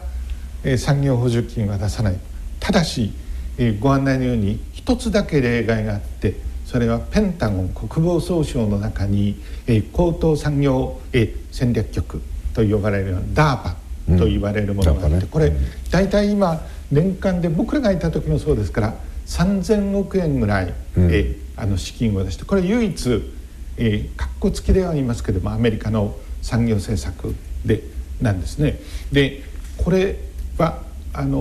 [0.64, 2.18] え産業補助金は出さない。
[2.60, 3.14] ただし、
[3.58, 12.22] えご案内のように一つだけ例外があってそれはペンタゴン国防総省の中に、えー、高等産業、えー、戦略局
[12.54, 13.76] と呼ばれる DARPA
[14.18, 15.52] と言われるものがあって、うんね、これ
[15.90, 16.62] 大体今
[16.92, 18.96] 年間で僕らがいた時もそうですから
[19.26, 23.36] 3,000億円ぐらい、うん、えー、あの資金を出してこれ唯一
[23.78, 26.16] えー、かっこつきではありますけどもアメリカの
[26.46, 27.36] 産業政策
[27.66, 27.82] で
[28.22, 28.80] なんですね。
[29.12, 29.42] で
[29.78, 30.16] これ
[30.60, 31.40] はあの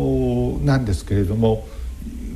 [0.58, 1.68] ー、なんですけれども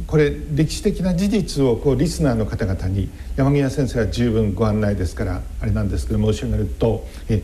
[0.06, 7.42] これ歴史的な事実をこうリスナーの方々に山際先生は十分ご案内ですからあれなんですけど申し上げるとえ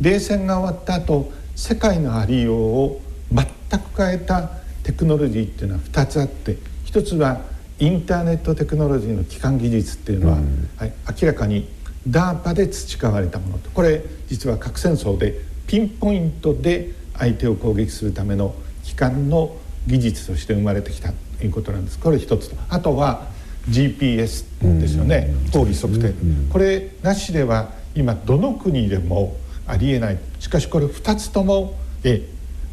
[0.00, 3.00] 冷戦が終わった後世界のありようを
[3.32, 3.46] 全
[3.80, 4.50] く変えた
[4.84, 7.40] テクノロジーっていうのは2つあって一つは
[7.80, 11.68] インターネットテクノロジーの基幹技術っていうのは、うん、はい、明らかに
[12.08, 13.70] DARPA で培われたものと。
[13.70, 21.98] これ実は核戦争でピンポイントで相手を攻撃するための基幹の技術として生まれてきたということなんです。
[21.98, 22.56] これ一つと。
[22.68, 23.28] あとは
[23.68, 25.34] GPS ですよね。
[25.52, 26.14] 方位測定。
[26.50, 29.36] これなしでは今どの国でも
[29.66, 30.18] ありえない。
[30.38, 32.26] しかしこれ2つともえ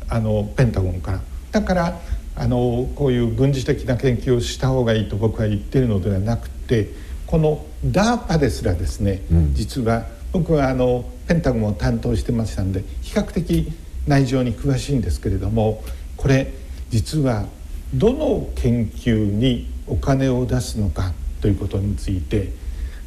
[0.10, 1.22] あのペンタゴンから。
[1.52, 2.00] だから
[2.36, 6.92] あのこういう軍事的な研究をした方がいいと僕は言ってるのではなくて
[7.26, 13.72] この DARPA ですらですね、うん、実は僕はあのペンタゴンを担当してましたんで比較的
[14.08, 15.84] 内情に詳しいんですけれども
[16.16, 16.54] これ
[16.90, 17.46] 実は
[17.94, 22.52] どの研究にお金を出すのかということについて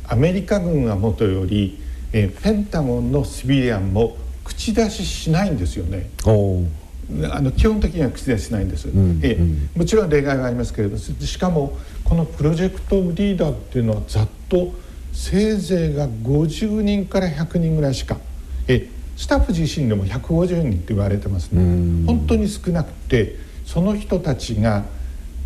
[0.08, 1.78] アメリカ軍はもとより、
[2.12, 6.10] えペンタゴンのシビリアンも口出ししないんですよね。
[7.32, 9.38] あの基本的には口出ししないんです、うん、え
[9.76, 14.72] もちろん例外はありますけれどしかもこのプロジェクトリーダーっていうのはざっと
[15.12, 18.16] せいぜいが50人から100人ぐらいしか。
[18.68, 22.06] えスタッフ自身でも150人って言われてますね。
[22.06, 23.36] 本当に少なくて
[23.66, 24.84] その人たちが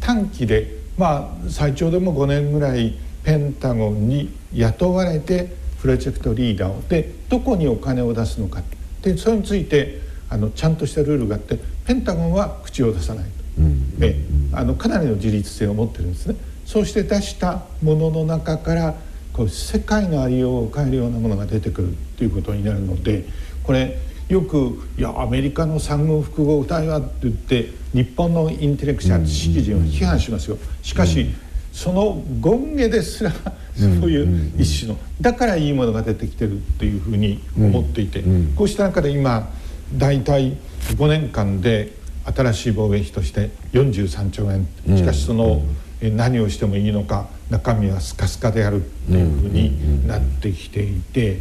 [0.00, 6.82] 短期でまあ最長でも5年ぐらいペンタゴンに雇われてプロジェクトリーダーを。
[6.88, 8.62] でどこにお金を出すのか。
[9.02, 10.00] でそれについて
[10.34, 14.16] あのちゃんとしたルールがあってペンタゴンは口を出さないと、うん、で
[14.52, 16.34] あのかなりの自立性を持ってるんですね。
[16.66, 18.94] そうして出したものの中から
[19.32, 23.26] こう世界のありようを変えるようなものが出てくるということになるので
[23.62, 23.96] これ
[24.28, 30.58] よく「いやアメリカの産軍複合体は」って言って日本のインテレクチャル知識人を批判しますよ。
[30.82, 31.28] しかし、
[31.72, 33.32] その権下ですら
[33.76, 38.24] そういう一種のだからいいものが出てきてるっていうふうに思っていて
[38.56, 39.52] こうした中で今
[39.96, 40.56] 大体
[40.96, 41.92] 5年間で
[42.24, 44.66] 新しい防衛費として43兆円。
[44.96, 45.62] しかしその、
[46.02, 51.40] 何をしてもいいのか中身はスカスカであるっていうふうになってきていて、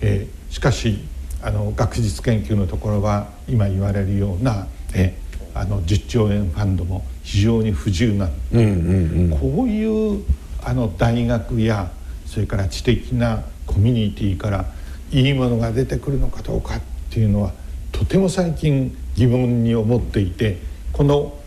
[0.00, 1.04] えしかし
[1.42, 5.16] あの学術研究のところは今言われるような、え
[5.54, 10.24] あの10兆円ファンドも非常に不自由な、うんうんうん、こういう
[10.62, 11.90] あの大学や
[12.26, 14.66] それから知的なコミュニティから
[15.12, 16.80] いいものが出てくるのかどうかっ
[17.10, 17.52] ていうのは
[17.94, 20.58] とても最近疑問に思っていて
[20.92, 21.38] この、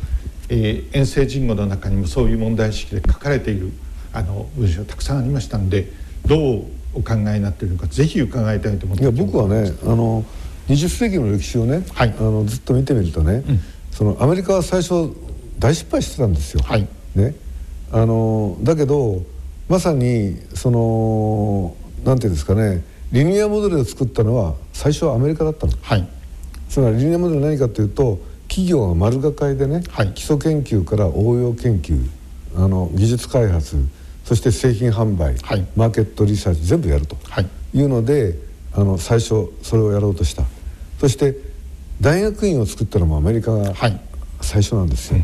[0.49, 3.71] えー、遠征人語の中にもそういう問題意識で書かれている
[4.13, 5.91] あの文章たくさんありましたんで
[6.25, 10.23] どうお考えになっているのかぜひ伺いたいと思っていや僕はねあの
[10.69, 13.59] 20世紀の歴史をね、はい、あのずっと見てみるとね、うん、
[13.91, 15.11] そのアメリカは最初
[15.59, 16.61] 大失敗してたんですよ。
[16.63, 17.35] はい、ね、
[17.91, 19.23] あのだけど
[19.69, 25.73] まさにそのなんていうんですかねリニアモデルを作ったのは最初はアメリカだったの。
[25.81, 26.07] はい、
[26.69, 31.99] つまりリニアモデル何かというと企業が丸がかりでね、はい、基礎研究から応用研究
[32.55, 33.77] あの技術開発
[34.23, 37.15] そして製品販売、はい、マーケットリサーチ全部やると
[37.73, 37.81] い。
[37.81, 38.35] うので、
[38.73, 40.43] あの最初それをやろうとした。
[40.99, 41.37] そして
[42.01, 43.73] 大学院を作ったのもアメリカが
[44.41, 45.19] 最初なんですよ、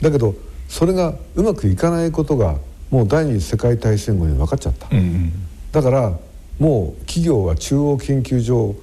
[0.00, 0.34] だけど
[0.68, 2.58] それがうまくいかないことが
[2.90, 5.32] もう第二次世界大戦後に分かっちゃった、うんうん、
[5.72, 6.18] だから
[6.58, 8.74] もう企業は中央研究所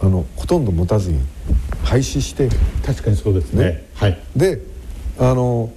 [0.00, 1.20] あのほとんど持たずに
[1.84, 2.48] 廃止して
[2.84, 4.60] 確かにそうですね、ね、はい、で
[5.18, 5.72] あの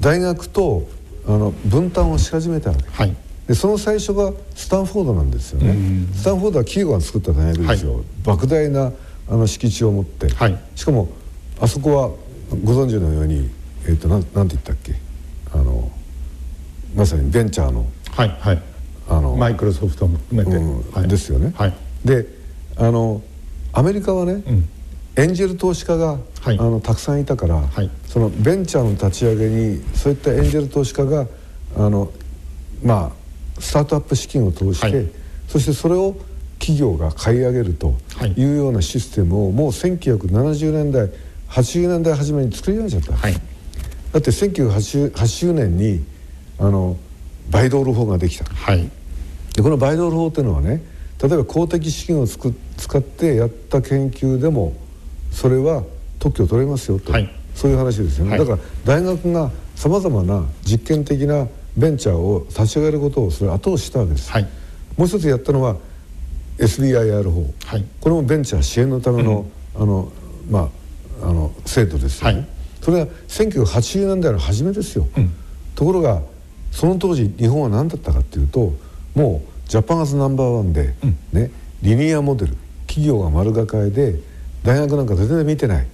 [0.00, 0.88] 大学と
[1.26, 3.16] あの分担をし始めたわけ、はい、
[3.48, 5.74] でその最初がスタンフォードなんですよね。
[6.14, 8.92] スタンフォードは企業が作った大学ですよ、はい、莫大な
[9.28, 11.08] あの敷地を持って、はい、しかも
[11.60, 12.08] あそこは
[12.62, 13.50] ご存知のように、
[13.86, 14.94] えーと、なんなんて言ったっけ？
[15.52, 15.90] あの
[16.94, 18.62] まさにベンチャーの,、はいはい、
[19.08, 21.52] あのマイクロソフトも含めて、うんはい、ですよね。
[21.56, 22.26] はい、で
[22.76, 23.22] あの
[23.72, 24.68] アメリカはね、うん、
[25.16, 31.26] エンジェル投資家が、はい、あのたくさんいたから、はい、そのベンチャーの立ち上げにそういったエンジェル投資家が
[31.76, 32.12] あの
[32.82, 33.12] ま
[33.58, 35.08] あスタートアップ資金を通して、はい、
[35.48, 36.16] そしてそれを
[36.58, 37.94] 企業が買い上げると
[38.36, 38.44] い。
[38.44, 41.10] うようなシステムをもう1970年代
[41.48, 46.04] 80年代初めに作り上げちゃった、はい、だって1980年に
[46.58, 46.96] あの
[47.50, 48.90] バイドール法ができた、はい、
[49.54, 50.82] でこのバイドール法っていうのはね
[51.22, 54.74] 例えば公的資金をつく使ってやった研究でも
[55.30, 55.82] それは
[56.18, 61.46] 特許を取れますよと、はい、そういう話ですよね、はい、だから大学がさまざまな実験的な
[61.76, 64.48] ベンチャーを立ち上げることをそれ後押ししたわけです、はい、
[64.96, 65.76] もう一つやったのは
[66.58, 69.46] SBIR 法、はい、これもベンチャー支援のための
[69.76, 70.12] うん、あの
[70.50, 70.70] ま
[71.22, 72.46] ああの制度ですよね、
[72.82, 75.32] それは1980年代の初めですよ、うん、
[75.74, 76.20] ところが
[76.70, 78.74] その当時日本は何だったかっていうと
[79.14, 81.50] もうジャパンアズナンバーワンで、うん、ね
[81.82, 82.56] リニアモデル
[82.86, 84.20] 企業が丸抱えで
[84.66, 85.86] 大学なんか全然見てない。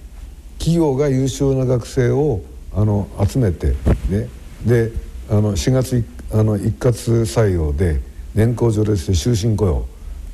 [0.57, 2.41] 企業が優秀な学生を
[2.73, 3.75] あの集めて、
[4.09, 4.27] ね、
[4.65, 4.91] で
[5.29, 8.01] あの4月あの一括採用で
[8.33, 9.85] 年功序列で終身雇用。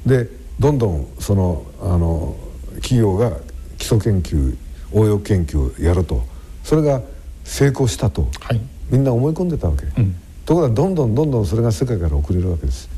[0.06, 2.38] でどんどんそのあの
[2.76, 3.32] 企業が
[3.78, 4.56] 基礎研究
[4.94, 6.24] 応用研究をやると。
[6.64, 7.02] それが
[7.44, 10.16] 成功したと、はい、みんな思い込んでたわけ、うん、
[10.46, 12.90] ところがどんどんどんどんそれが世界から遅れるわけです。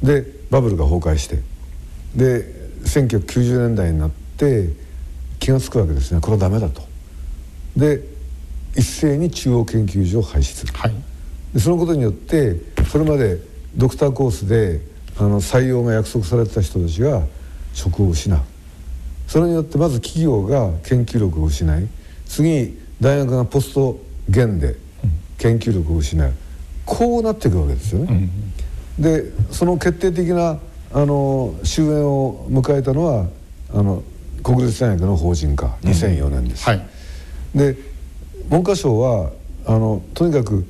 [0.00, 1.42] でバブルが崩壊して。
[2.14, 4.68] で1990年代になってって
[5.40, 6.20] 気が付くわけですね。
[6.20, 6.82] これはダメだと。
[7.76, 8.02] で
[8.76, 10.94] 一斉に中央研究所を廃止する、はい、
[11.54, 12.56] でそのことによって
[12.90, 13.38] それまで
[13.74, 14.80] ドクターコースで
[15.18, 17.22] あの採用が約束されてた人たちが
[17.72, 18.40] 職を失う。
[19.26, 21.88] それによってまず企業が研究力を失い
[22.26, 24.76] 次に大学がポスト減で
[25.38, 26.32] 研究力を失う。
[26.84, 28.30] こうなっていくわけですよね。
[28.98, 30.58] うん、でその決定的な
[30.92, 33.26] あの終焉を迎えたのは
[33.74, 34.02] あの
[34.46, 36.88] 国立大学の法人化2004年です、うんはい、
[37.58, 37.76] で
[38.48, 39.32] 文科省は
[39.66, 40.64] あのとにかく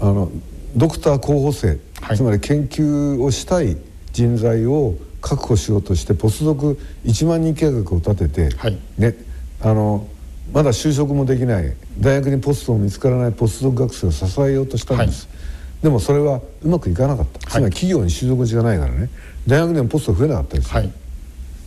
[0.00, 0.30] あの
[0.76, 3.76] ドクター候補生、はい、つまり研究をしたい
[4.12, 9.16] 人材を確保しようとしてポスドク1万人計画を立てて、はい、ね、
[9.60, 10.06] あの
[10.52, 15.32] まだ就職もできない大学にポストも見つからないポスドク学生を支えようとしたんです、は
[15.80, 19.10] い、でもそれはうまくいかなかった、つまり企業に就職地がないからね。
[19.48, 20.70] 大学でもポスト増えなかったです、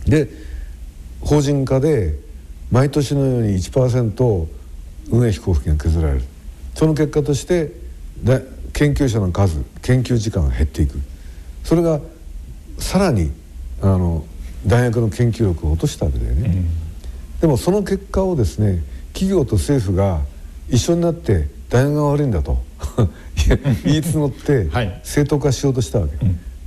[0.06, 0.43] で
[1.24, 2.14] 法人化で
[2.70, 4.46] 毎年のように1%
[5.10, 6.24] 運営費交付金が削られる。
[6.74, 7.72] その結果として
[8.72, 10.98] 研究者の数研究時間が減っていく。
[11.62, 12.00] それが
[12.78, 13.32] さらに
[13.80, 14.24] あの
[14.66, 20.20] 大学の研究力を落としたわけだよね、うん、でもその結果をですね企業と政府が
[20.68, 22.62] 一緒になって大学が悪いんだと。
[23.84, 24.70] 言い募って
[25.02, 26.16] 正当化しようとしたわけ、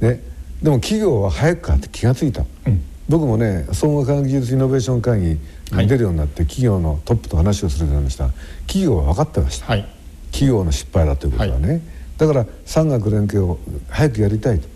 [0.05, 0.21] ね、
[0.61, 5.27] でも企業は早くかって気が付いた、うん僕もね総合科学技術イノベーション会議
[5.71, 8.29] に出るようになって、はい、企業のトップと話をするようになりました。
[8.67, 9.97] 企業は分かってました、はい、企
[10.31, 11.81] 企業の失敗だということはね、はい、
[12.17, 14.67] だから産学連携を早くやりたいと。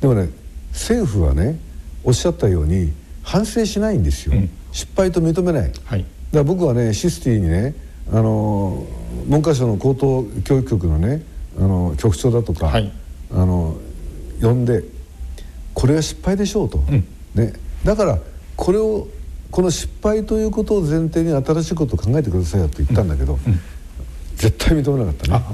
[0.00, 0.28] でもね
[0.72, 1.58] 政府はね
[2.02, 7.74] おっしゃったように反省しないんですよ、うん、失敗と認めない、はい、だから僕はねシスティにね
[8.12, 8.86] あの
[9.26, 11.22] 文科省の高等教育局のね
[11.58, 12.92] あの局長だとか、はい、
[13.32, 13.76] あの
[14.42, 14.84] 呼んで
[15.72, 17.54] これは失敗でしょうと、うん、ね、
[17.84, 18.18] だから
[18.56, 19.08] これを
[19.50, 23.60] この失敗ということを前提に新しいことを考えてくださいよと言ったんだけど、うん、
[24.36, 25.44] 絶対認めなかったね。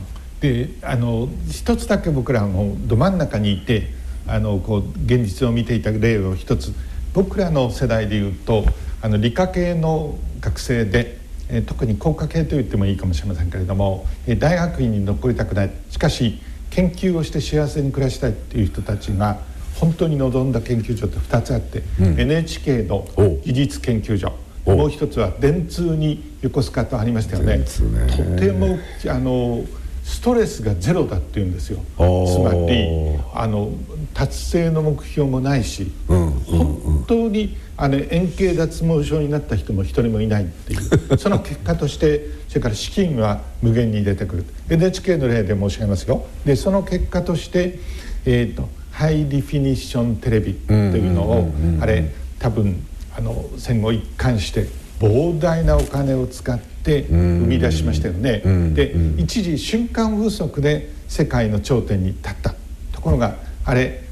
[0.41, 3.93] であの一つだけ僕らもど真ん中にいて
[4.26, 6.72] あのこう現実を見ていた例を一つ
[7.12, 8.64] 僕らの世代でいうと
[9.03, 11.18] あの理科系の学生で、
[11.49, 16.39] え特に工科系と言ってもいいかもしれませんけれども、え大学院に残りたくないしかし
[16.70, 19.39] 研究をして幸せに暮らしたいっていう人たちが
[19.81, 23.09] 本当に望んだ研究所って2つあって、うん、NHK の
[23.45, 24.33] 技術研究所。
[24.66, 27.59] もう一つは電通に横須賀とありましたよね。
[27.59, 27.64] ね。
[27.64, 28.78] とても
[29.09, 29.64] あの
[30.05, 31.81] ストレスがゼロだっていうんですよ。
[31.97, 32.87] つまり
[33.35, 33.72] あの
[34.12, 40.81] 達成の目標もないし、うんうんうん、本当にあの円形脱毛症になった人も一人もいないっていう。
[41.18, 44.45] その結果としてそれから資金は無限に出てくる。
[44.68, 46.26] NHK の例で申し上げますよ。
[46.45, 47.78] でその結果として、
[48.26, 48.68] えーと、
[49.01, 52.86] ハイディフィニッションテレビというのを、あれ多分
[53.16, 54.66] あの戦後一貫して
[54.98, 57.14] 膨大なお金を使って生
[57.46, 58.42] み出しましたよね。
[58.74, 62.55] で一時瞬間風速で世界の頂点に立った
[62.92, 64.03] ところがあれ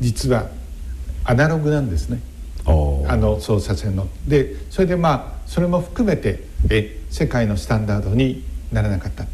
[0.00, 0.48] 実は
[1.24, 2.18] アナログなんですね。
[2.64, 4.08] あの操作線の。
[4.26, 9.26] でそれでまあそれも含めてえ世界のスタンダードにならなかった。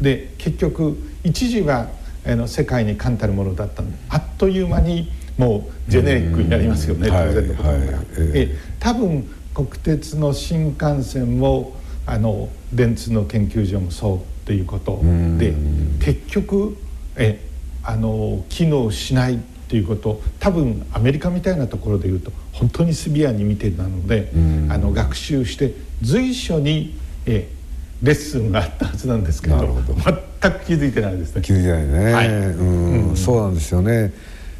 [0.00, 1.88] で結局一時は
[2.24, 8.02] あの世界に冠たるものだったあっという間にもうジェネリックになりますよね、当然のことだから。
[8.34, 11.76] え多分国鉄の新幹線も
[12.06, 15.00] あの電通の研究所もそうっていうこと。
[15.38, 15.54] で
[16.00, 16.76] 結局
[17.14, 17.40] え
[17.84, 19.38] あの機能しないっ
[19.68, 20.20] ていうこと。
[20.40, 24.32] 多分アメリカみたいなところでいうと本当にシビアに見てたので
[24.70, 27.48] あの学習して随所にえ
[28.02, 29.80] レッスンがあったはずなんですけど。
[30.42, 31.42] 全く気づいてないですね。
[31.42, 33.08] 気づいてないね、はい、うん。
[33.10, 34.12] うん、そうなんですよね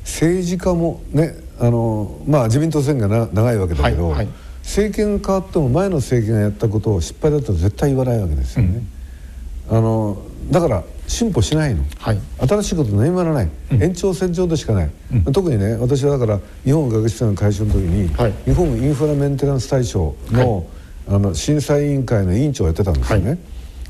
[0.05, 4.28] 政治家もねあのまあ自民党選がな長いわけだけど、はいはい。
[4.62, 8.82] 政権が変わっても前の政権がやったことを失敗だと絶対言わないわけですよね、
[9.70, 20.66] うん、あのだから進歩しないの、はい、新しいこと何もやらない、うん、延長線上でしかない、うん、特にね私はだから日本学士会の会長の時に、はい、日本インフラメンテナンス大賞のはい、
[21.09, 23.38] あの審査委員会の委員長をやってたんですよね、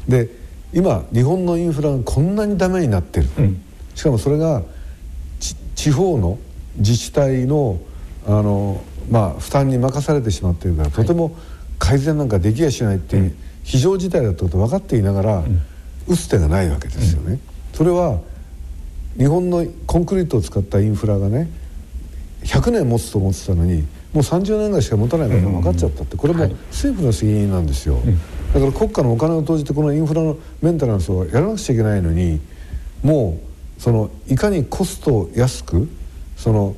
[0.08, 0.30] で
[0.72, 3.28] 今日本のインフラがこんなにダメになってる、
[3.94, 4.62] しかもそれが
[5.83, 6.39] 地方の
[6.76, 7.80] 自治体の
[8.24, 11.37] あのまあ、負担に任されてしまっているからとても
[11.80, 15.45] 改善なんかできやしないっていう非常事態だってこと分かっていながら、
[16.07, 17.41] 打つ手がないわけですよね。
[17.74, 18.20] それは
[19.18, 21.51] 日本のコンクリートを使ったインフラがね
[22.45, 27.99] 100年持つと思ってたのにもう30年ぐらいしか持たないことが分かっちゃったってこれも政府の責任なんですよ、
[28.55, 32.41] だから国家のお金を投じてこのインフラのメンテナンスをやらなくちゃいけないのに
[33.03, 33.51] もう
[33.83, 35.89] そのいかにコストを安く
[36.37, 36.76] その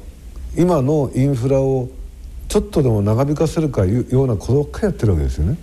[0.57, 1.91] 今のインフラを
[2.49, 5.59] ちょっとでも長引かせるかいうようなことばっかりやってるわけですよね。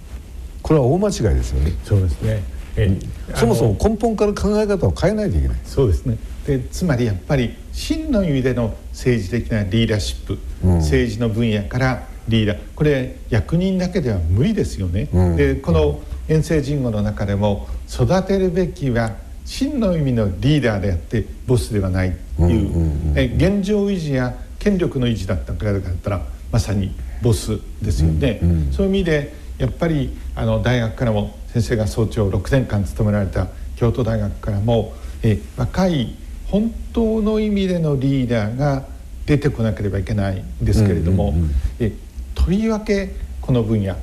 [0.61, 1.71] これは大間違いですよね。
[1.83, 2.43] そうですね。
[2.75, 2.99] え
[3.33, 5.57] そもそも根本から考え方を変えないといけない。
[5.65, 6.19] そうですね。
[6.45, 19.15] でつまりやっぱり真の意味での政治的なリーダーシップ、うん、政治の分野からリーダーこれ役人だけでは無理ですよね、うん、でこの遠征人語の中でも育てるべきは
[19.51, 26.21] 真の意味のリーダーであってボスではないという,、え現状維持や権力の維持だったからだったら
[26.53, 36.15] まさにボスですよね、うんうん、そういう意味でやっぱりあの大学からも先生が総長6年間務められた京都大学からもえ若い
[36.47, 38.85] 本当の意味でのリーダーが
[39.25, 41.33] 出てこなければいけないんですけれども、
[41.79, 41.91] え
[42.35, 43.95] とりわけこの分野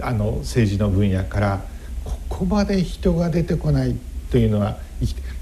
[0.00, 1.64] あの政治の分野から
[2.04, 3.96] ここまで人が出てこない
[4.30, 4.78] というのは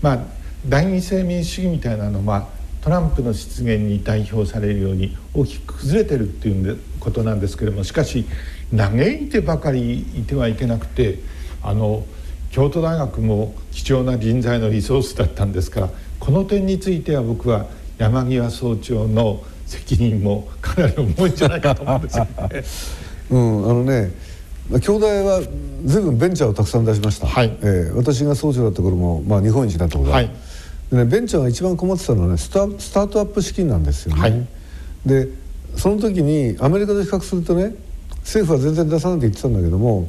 [0.03, 0.19] まあ
[0.69, 2.49] 第二性民主主義みたいなのは
[2.83, 8.27] トランプの出現に代表されるように大きく崩れてるっていうことなんですけれどもしかし
[8.77, 11.21] 嘆いてばかりいてはいけなくて
[11.63, 12.05] あの
[12.51, 17.67] 京都大学も貴重な人材のリソースだったんですからこの点については僕は
[17.99, 22.31] 山際総長の責任もかなり重いんじゃないかと思うんですよね。
[23.31, 24.13] うん、あのね
[24.81, 25.43] 京大は
[25.85, 30.31] 随分ベンチャーをたくさん出しました、はい、えー、私が総長だった頃も、まあ、日本一になったことは、はい。
[30.93, 34.47] でねベンチャーが一番困ってたのはねスタスタートアップ資金なんですよね、はい、
[35.07, 35.29] で
[35.77, 37.75] その時にアメリカと比較するとね
[38.19, 40.09] 政府は全然出さないって言ってたんだけども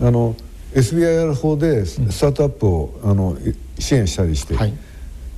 [0.00, 0.36] あの
[0.74, 3.38] SBIR 法でスタートアップを、あの
[3.78, 4.74] 支援したりして、はい、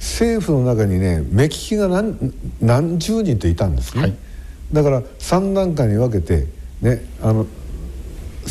[0.01, 4.17] 政府の中にね目利きが何何十人といたんですね、はい、
[4.73, 6.49] だから3段階に分けて、
[6.83, 7.47] ね、あの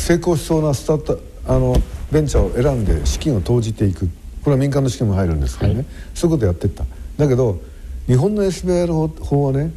[0.00, 1.76] 成功しそうなスタートあの
[2.10, 4.08] ベンチャーを選んで資金を投じていく。
[4.42, 6.84] これは民間の資金も入るんですけどね、はい、そういうことやってった。
[7.18, 7.60] だけど
[8.06, 9.70] 日本の SBIR 法はね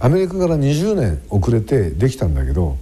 [0.00, 2.76] アメリカから20年遅れてできたんだけど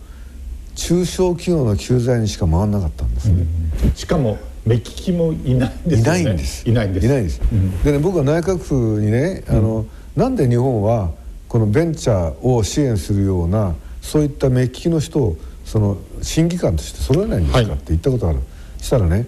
[0.74, 3.47] 中小企業の救済にしか回らなかったんですね、
[3.85, 6.68] うん、しかも目利きもいないんです、ね、いないんです。
[6.68, 7.07] いないんです。
[7.07, 11.12] いないんです、うん、でね僕は内閣府にねあの、うん、なんで日本は
[11.49, 15.37] このベンチャーを支援するようなそういった目利きの人を
[15.72, 18.40] その審議官として揃えないんですか、はい、って言ったことある。
[18.78, 19.24] したらね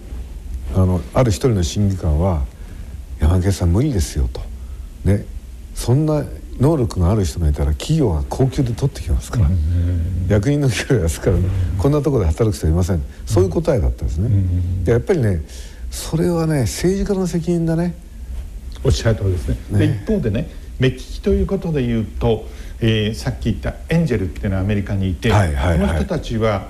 [0.75, 2.45] あのある一人の審議官は
[3.19, 4.41] 「山毛さん無理ですよ」と。
[5.05, 5.25] ね。
[5.73, 6.23] そんな
[6.59, 9.49] 能力がある人がいたら企業が高級で取ってきますから、
[10.27, 13.01] 役人の給料安から、ね、こんなところで働く人はいません。
[13.25, 14.29] そういう答えだったんですね、
[14.83, 15.43] でやっぱりね
[15.89, 17.95] それはね政治家の責任だね。
[18.83, 19.57] おっしゃる通りですね。
[19.71, 19.79] ね。
[19.79, 20.47] で一方でね
[20.79, 22.47] 目利きということで言うと、
[22.79, 26.69] えー、さっき言ったエンジェルっていうのはアメリカにいて、この人たちは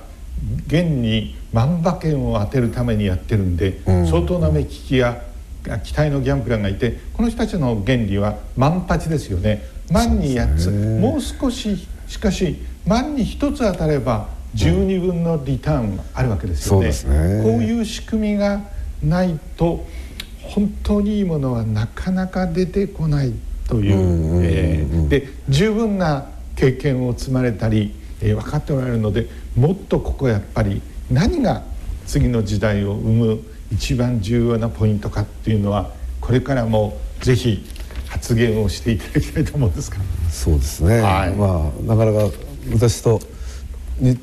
[0.67, 5.21] 現に万馬券を当てるためにやってるんで、うん、相当な目利きや
[5.83, 9.63] 期待のギャンブラーがいてこの人たちの原理は万八ですよね。
[9.91, 16.87] 万に8つ、もう少ししかし万に1つ当たれば十二分のリターンがあるわけですよね。
[16.87, 18.61] ね、こういう仕組みが
[19.03, 19.85] ないと
[20.41, 23.33] 本当にいいものはなかなか出てこない
[23.67, 31.63] というで十分な経験を積まれたり、えー、分かっておられるのでもっとここやっぱり何が
[32.05, 33.39] 次の時代を生む
[33.71, 35.91] 一番重要なポイントかっていうのは
[36.21, 37.65] これからもぜひ
[38.07, 39.97] 発言をしていただきたいと思うんですか？
[40.29, 42.29] そうですね、はい、まあなかなか
[42.71, 43.19] 私と
[43.99, 44.17] に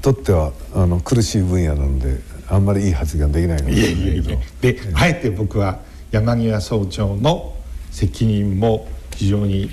[0.00, 4.40] とってはあの苦しい分野なのであんまりいい発言できないんですけど。
[4.60, 7.54] であえて僕は山際総長の
[7.98, 8.86] 責任も
[9.16, 9.70] 非常に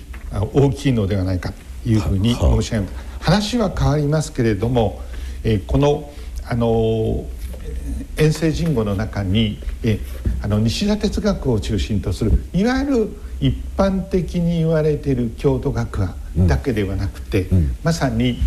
[0.54, 1.54] 大きいのではないか
[1.84, 3.06] というふうに申し上げます。
[3.20, 5.02] 話は変わりますけれども、
[5.44, 6.12] えー、この
[6.44, 7.26] あの
[8.18, 10.00] 遠征人語の中にえ
[10.42, 13.10] あの西田哲学を中心とするいわゆる
[13.40, 16.18] 一般的に言われている郷土学派
[16.48, 18.40] だけではなくて、うん、まさに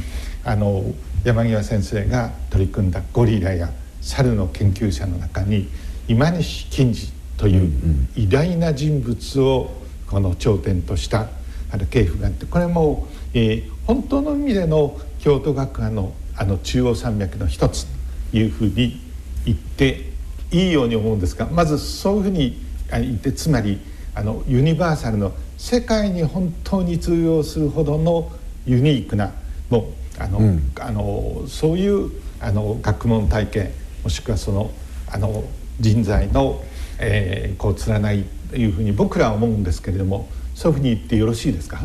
[0.45, 0.85] あの
[1.25, 3.71] 山際先生が取り組んだゴリラや
[4.01, 5.69] 猿の研究者の中に
[6.09, 7.73] 今西金次という
[8.17, 9.71] 偉大な人物を
[10.07, 11.29] この頂点とした
[11.71, 17.87] あの系譜があってこれも、えー、本当の意味での京都学派のあの中央山脈の一つ
[18.31, 19.01] というふうに
[19.45, 20.05] 言って
[20.53, 22.57] いいように思うんですがまずそういうふうに
[22.93, 23.81] 言ってつまり
[24.15, 28.31] あのユニバーサルの世界に本当に通用するほどの
[28.67, 29.33] ユニークな
[29.69, 33.73] もうあの、うん、あのそういうあの学問体系
[34.05, 34.71] もしくはその
[35.11, 35.45] あの
[35.81, 36.63] 人材の、
[36.99, 41.81] えー、こう連ないというふうに僕らは思うんですけれどもそういうふうに言ってよろしいですか？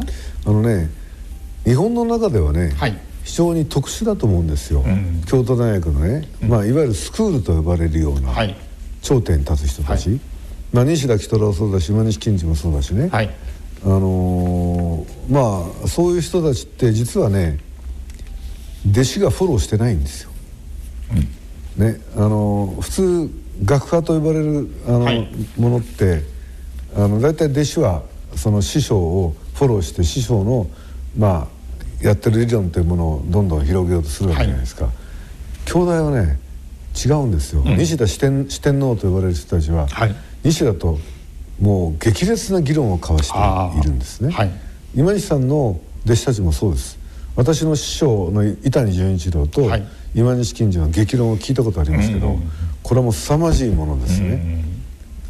[0.45, 0.89] あのね
[1.65, 8.33] 日本の中ではね、はい、非常に特殊だと思うんですよ、うん、京都大学のね、うん、まあ、いわゆるスクールと呼ばれるような
[9.01, 10.19] 頂点に立つ人たち、はい、
[10.73, 13.29] まあ、西田喜太郎そうだし今西金次もそうだしね、はい、
[13.83, 17.59] あのー、まあそういう人たちって実はね
[18.91, 20.31] 弟子がフォローしてないんですよ。
[21.77, 25.27] うん、ねあのー、普通学科と呼ばれるあの、はい、
[25.57, 26.23] ものって
[26.95, 28.03] あの大体弟子は
[28.35, 30.69] その師匠をフォローして師匠の
[31.17, 31.47] ま
[32.01, 34.93] あやってる理論というものをどんどん広げようとするわけじゃないですか、はい、
[35.65, 36.39] 兄弟はね
[37.05, 40.99] 違うんですよ、うん、西田四天四天王と呼ばれる人たちは、はい、西田と
[41.59, 44.51] もう激烈な議論を交わしているんですね、はい、
[44.95, 46.99] 今西さんの弟子たちもそうです。
[47.35, 49.69] 私の師匠の伊谷純一郎と
[50.13, 52.37] 今西金次の激論を聞いたことありますけど、
[52.83, 54.63] これはもう凄まじいものですね、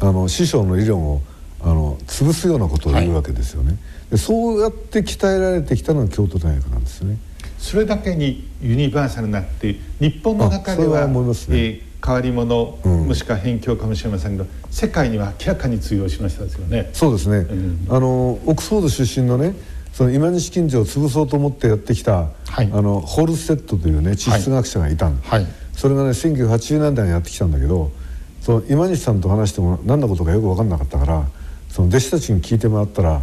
[0.00, 1.22] あの師匠の理論を
[1.62, 3.78] あの潰すようなことを言うわけですよね、
[4.10, 7.16] でそうやって鍛えられてきたのが京都大学なんですね。
[7.58, 16.90] それだけにユニバーサルなって日本の中では、ね、えー、変わり者、うん、もしくは辺境かもしれませんが世界には明らかに通用しましたですよね。
[16.92, 19.54] そうですね、うん、あのオックスフォード出身のね
[19.94, 25.46] その今西金次を潰そうと思ってやってきた、はい、あのホールステッドというね地質学者がいたん、はい、
[25.84, 27.92] それがね1980年代にやってきたんだけど
[28.40, 31.28] その今西さんと話しても何のことかよく分かんなかったから
[31.68, 33.20] その弟子たちに聞いてもらったら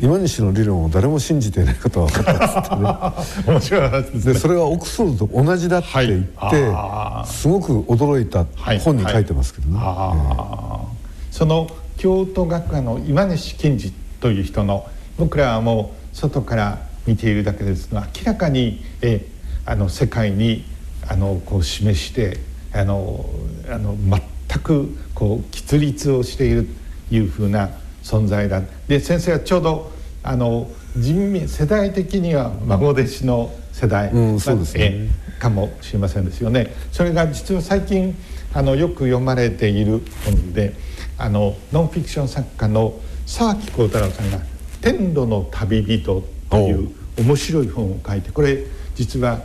[0.00, 3.50] 今西の理論を誰も信じていないことは分かったっつってね。
[3.52, 8.46] 面白い話です、ね、でそれはオックスフォードと同じだって言って、はい、すごく驚いた
[8.78, 10.84] 本に書いてますけどね、は
[11.32, 11.34] い。
[11.34, 14.86] その京都学科の今西健治という人の
[15.18, 16.78] 僕らはもう外から
[17.08, 19.26] 見ているだけですが明らかにえ
[19.66, 20.77] あの世界に
[21.08, 22.38] あのこう示して
[22.72, 23.24] あの
[23.68, 26.68] あの全くこう喫立をしている
[27.08, 27.70] というふうな
[28.02, 28.62] 存在だ。
[28.86, 29.92] で先生はちょうど
[30.22, 36.74] あの人民世代的には孫弟子の世代、うんそうですね、かもしれませんですよね。
[36.92, 38.16] それが実は最近
[38.52, 40.74] あのよく読まれている本で
[41.16, 44.40] あのノンフィクション作家の沢木幸太郎さんが
[44.80, 46.90] 「天路の旅人」という。
[47.18, 49.40] 面白い本を書いてこれ実は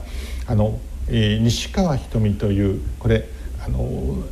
[0.48, 3.28] あの、えー、西川瞳というこれ
[3.66, 4.24] あの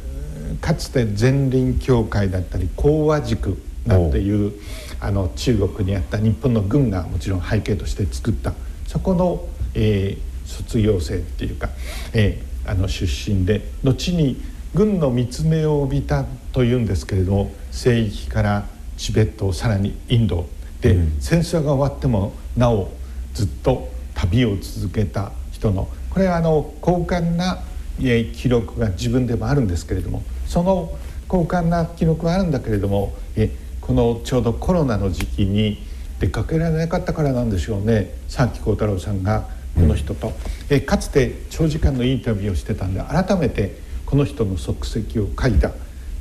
[0.62, 4.54] かつて前輪協会だったり講和塾なんていう
[5.00, 8.54] あの中国にあった日本の軍がもちろん背景として作った
[8.88, 11.70] そこの、えー、卒業生っていうか、
[12.14, 14.42] えー、あの出身で後に
[14.76, 18.68] 軍の見つめを帯びたというんですけれども西域から
[18.98, 20.48] チベットさらにインド
[20.82, 22.92] で、うん、戦争が終わってもなお
[23.34, 27.64] ずっと旅を続けた人のこれはあの高官な
[28.00, 30.92] 記録が自分でもあるんですけれどもその
[31.28, 33.50] 高官な記録はあるんだけれどもえ
[33.80, 35.78] このちょうどコロナの時期に
[36.20, 38.14] 出かけられなかったからなんでしょうね。
[38.34, 40.34] 佐木幸太郎さんがこの人と、
[40.70, 45.72] えかつて長時間のインタビューをしてたんで改めてこの人の足跡を書いた。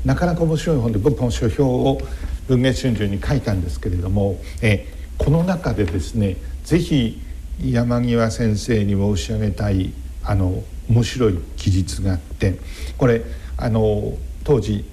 [0.05, 2.01] なかなか面白い本で僕も書評を
[2.49, 4.87] 文藝春秋に書いたんですけれどもえ
[5.19, 7.21] この中でですね是非
[7.63, 9.93] 山際先生に申し上げたい
[10.25, 12.59] あの面白い記述があって
[12.99, 13.23] これ
[13.57, 14.85] あの当時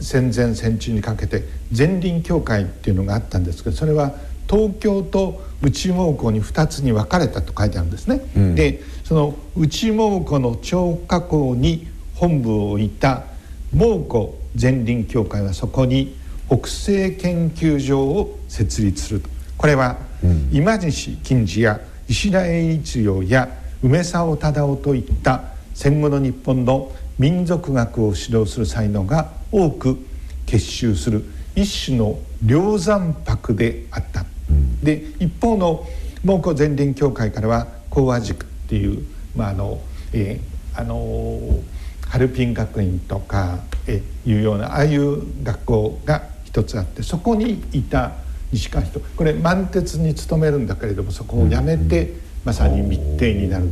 [0.00, 1.44] 戦前戦中にかけて
[1.76, 4.14] 前輪協会っていうのがあったんですけどそれは
[4.48, 8.20] 東京と内蒙古に2つに分かれたと書いてあるんですね。
[8.36, 13.24] うん、でその内蒙古の張家口に本部を置いた
[13.72, 14.28] 蒙古
[14.60, 16.16] 前輪協会はそこに
[16.48, 19.96] 北西研究所を設立するとこれは、うん、
[20.52, 23.48] 今西金次や石田栄一郎や
[23.82, 25.42] 梅沢忠夫といった
[25.74, 29.98] 戦後の日本の民族学を指導する才能が多く
[30.46, 35.86] 結集する一種の梁山泊であった、うん、で一方の
[36.24, 39.04] 蒙古前輪協会からは講和塾っていう、
[39.36, 39.80] まああの
[40.12, 41.62] えー、あのー、
[42.08, 48.12] ハルピン学院とか、えー、いうようなああいう学校が一つあってそこにいた
[48.52, 49.00] 西川人。
[49.00, 53.70] これ満鉄に勤めるんだけれどもそこを辞めて、うん、まさに密偵になる。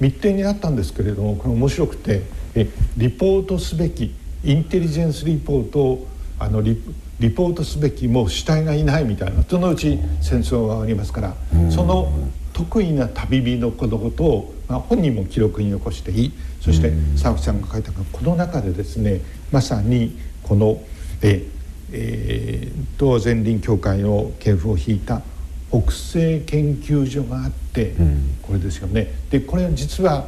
[0.00, 2.22] 密偵になったんですけれどもこれ面白くて
[2.56, 4.12] えリポートすべき
[4.42, 6.08] インテリジェンスリポートを
[6.40, 6.82] あのリ
[7.20, 11.36] リポートすべきもう主体がいないみたいなそのうち戦争がありますから
[11.70, 12.12] その
[12.52, 16.32] 得意な旅人のことを、まあ、本人も記録に残していい。
[16.60, 19.20] そして佐々木さんが書いたこの中でですね
[19.50, 20.80] まさにこの
[21.22, 21.44] え
[21.92, 25.22] えー、東前林協会の系譜を引いた
[25.70, 27.94] 北西研究所があって、
[28.42, 29.14] これですよね。
[29.30, 30.26] でこれ実は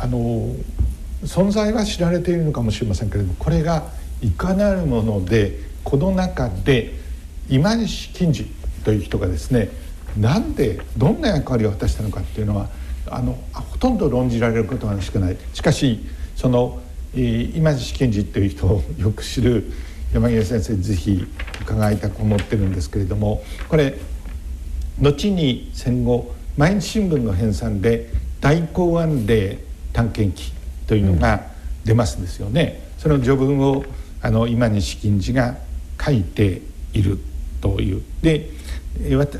[0.00, 0.54] あの
[1.24, 6.94] 存在は知られているのかもしれませんけれどもこれがいかなるものでこの中で
[7.48, 8.50] 今西金次
[8.84, 9.70] という人がですね
[10.16, 12.68] なんでどんな役割を果たしたのかっていうのは
[13.06, 16.00] あのほとんど論じられることはしかないしかし
[16.36, 16.80] その、
[17.14, 19.72] えー、今西金次という人をよく知る
[20.12, 21.26] 山際先生ぜひ
[21.62, 23.94] 伺いたく思ってるんですけれどもこれ
[25.00, 29.58] 後に戦後毎日新聞の編纂で大公安令
[29.92, 30.52] 探検記
[30.86, 31.42] というのが
[31.84, 32.88] 出ますですよね。
[32.98, 33.84] その序文を
[34.20, 35.56] あの今西金次が
[36.04, 37.18] 書いている
[37.60, 38.50] というで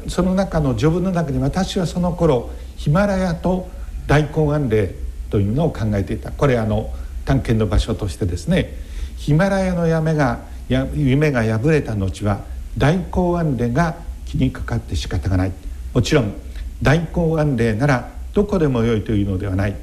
[0.09, 3.69] その中の序文の中に私はその頃ヒマラヤと
[4.07, 4.95] 大根安霊
[5.31, 6.91] というのを考えていたこれあの
[7.25, 8.75] 探検の場所としてですね
[9.17, 12.45] ヒマラヤの夢が夢が破れた後は
[12.77, 13.05] 大根
[13.37, 13.97] 安霊が
[14.27, 15.53] 気にかかって仕方がない
[15.95, 16.35] もちろん
[16.83, 19.77] 大根安霊ならどこでもよいというのではない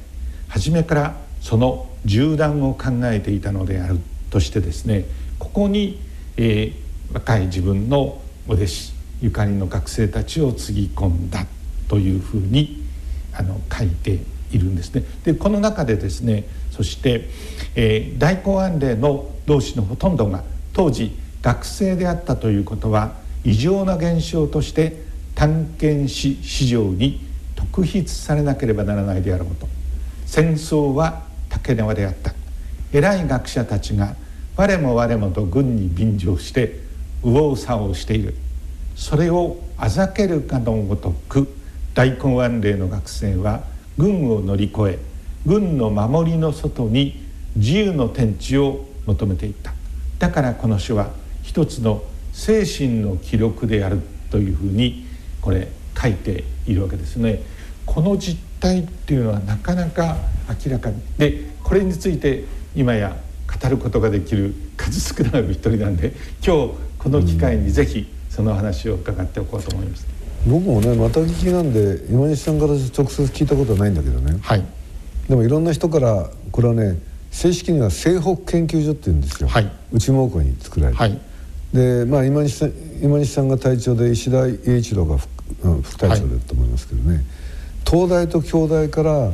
[0.48, 3.98] 初めからその縦断を考えていたのである
[4.30, 5.04] としてですね
[5.38, 6.00] ここに、
[6.36, 11.46] えー、若い自分のお弟子ゆかりの学生たちをつぎ込んだ
[11.88, 12.82] というふうに
[13.32, 14.18] あの書いて
[14.52, 15.02] いるんですね。
[15.24, 17.28] でこの中でですねそして、
[17.74, 20.44] えー、大公安令の同志のほとんどが
[20.76, 23.12] 当時学生であったということは
[23.44, 25.04] 異常な現象として
[25.34, 29.66] 探検士市場に特筆されなければならないであろうと。
[30.26, 32.34] 戦争は竹縄であった。
[32.92, 34.16] 偉い学者たちが
[34.54, 36.80] 我も我もと軍に便乗して
[37.24, 38.34] 右往左往している。
[38.96, 41.48] それをあざけるかのごとく
[41.94, 43.62] 大根安令の学生は
[43.96, 44.98] 軍を乗り越え
[45.46, 47.24] 軍の守りの外に
[47.54, 49.75] 自由の天地を求めていった。
[50.18, 51.10] だからこの書は
[51.42, 52.02] 一つの
[52.32, 54.00] 精神の記録である
[54.30, 55.06] というふうに
[55.40, 55.68] これ
[56.00, 57.42] 書いているわけですね。
[57.84, 60.16] この実態っていうのはなかなか
[60.64, 62.44] 明らかにでこれについて
[62.74, 63.16] 今や
[63.62, 66.12] 語ることができる数少なく一人なんで
[66.44, 70.06] 今日この機会にぜひその話を伺っておこうと思います。
[70.46, 74.64] 僕もねまた聞きなんで今西さんから直接聞いたことはないんだけどね、はい、
[75.28, 76.98] でもいろんな人からこれはね
[77.36, 81.20] 正式には西北研究所っていうんですよ、はい、内蒙古に作られて、はい、
[81.70, 82.72] でまあ今西さん
[83.02, 85.28] 今西さんが隊長で石田栄一郎が副,、
[85.64, 87.22] うん、副隊長だと思いますけどね、
[87.86, 89.30] 東大と京大から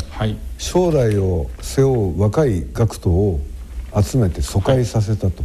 [0.59, 3.41] 将来を背負う若い学徒を
[4.03, 5.45] 集めて疎開させたと、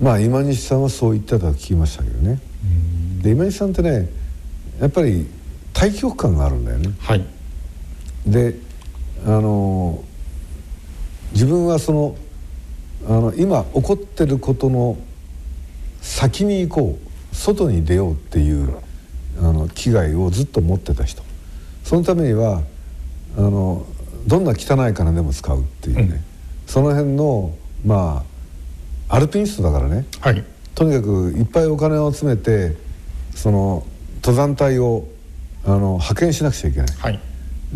[0.00, 2.40] まあ今西さんはそう言ってたと聞きましたけどね。
[3.22, 4.08] で今西さんってね
[4.80, 5.28] やっぱり
[5.72, 7.24] 大局観があるんだよね、はい、
[8.26, 8.56] で
[9.24, 10.02] あの
[11.36, 12.16] 自分はその
[13.06, 14.96] あの今起こってることの
[16.00, 18.74] 先に行こう外に出ようっていう
[19.38, 21.22] あの危害をずっと持ってた人。
[21.84, 22.62] そのためには
[23.36, 23.84] あの
[24.26, 26.20] どんな汚い金でも使うっていうね、うん、
[26.66, 28.24] その辺のま
[29.10, 30.42] あアルピニストだからね、はい、
[30.74, 32.76] とにかくいっぱいお金を集めて
[33.34, 33.86] その
[34.22, 35.06] 登山隊を
[35.66, 37.20] あの派遣しなくちゃいけない、はい、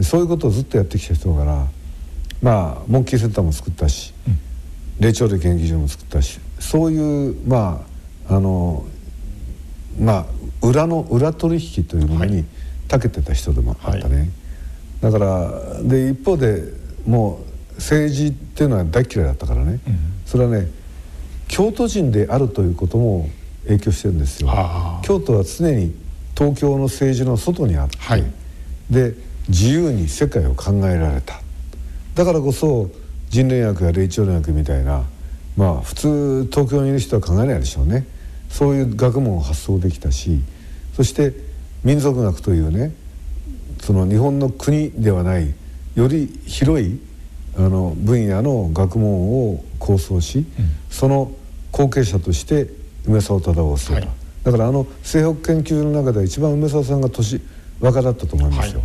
[0.02, 1.66] そういうことをずっとやってきた人だから
[2.42, 4.38] まあモンキーセンターも作ったし、うん、
[5.00, 7.84] 霊長類研究所も作ったしそういうま
[8.28, 8.84] ああの
[9.98, 10.26] まあ
[10.66, 12.44] 裏の裏取引というものに
[12.88, 14.28] 長けてた人でもあったね、はい、
[15.00, 16.62] だからで一方で
[17.06, 17.40] も
[17.72, 20.68] う政治っていうのは大嫌いだったからね、うん、それはね
[21.48, 23.28] 京都人であるということも
[23.64, 24.48] 影響してるんですよ。
[25.02, 25.94] 京都は常に
[26.36, 28.24] 東京の政治の外にあって、はい、
[28.88, 29.14] で
[29.48, 31.40] 自由に世界を考えられた
[32.20, 32.90] だからこそ
[33.30, 35.04] 人類学や霊長類学みたいな
[35.56, 38.06] まあ普通東京にいる人は考えないでしょうね。
[38.50, 40.40] そういう学問を発想できたし
[40.94, 41.32] そして
[41.82, 42.92] 民族学というね
[43.80, 45.54] その日本の国ではない
[45.94, 47.00] より広い
[47.56, 50.46] あの分野の学問を構想し、うん、
[50.90, 51.32] その
[51.72, 52.68] 後継者として
[53.06, 57.40] 梅沢忠夫を据えた、はい、だからあの西北研究所の中では一番梅沢さんが年
[57.80, 58.84] 若だったと思いますよ、は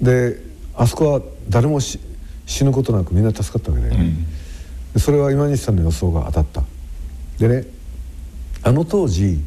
[0.00, 0.42] い、で
[0.74, 1.78] あそこは誰も
[2.50, 6.64] 死ぬことなくみんな助かったわけで、うん、それは今西さんの予想が当たった。
[7.38, 7.66] でね
[8.64, 9.40] あの当時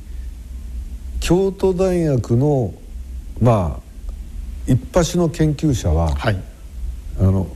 [1.20, 2.74] 京都大学の
[3.42, 6.42] まあ一発の研究者は、はい、
[7.20, 7.48] あの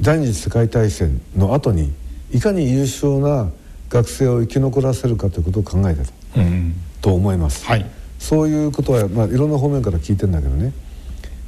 [0.00, 1.92] 第二次世界大戦の後に
[2.32, 3.48] いかに優秀な
[3.88, 6.04] 学生を生き残らせるかということを考えて
[6.34, 7.86] た、うん、と思います、はい、
[8.18, 10.72] そういうことは、まあ、いろんな方面から聞いてんだけどね。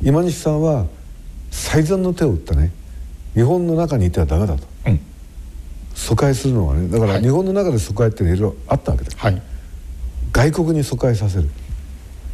[0.00, 0.86] 今西さんは
[1.50, 2.70] 最善の手を打ったね
[3.34, 5.00] 日本の中にいてはダメだと、うん、
[5.94, 9.42] 疎開するのはねだから日本の中で疎開っていろいろあったわけだ、はい、
[10.32, 11.48] 外国に疎開させる。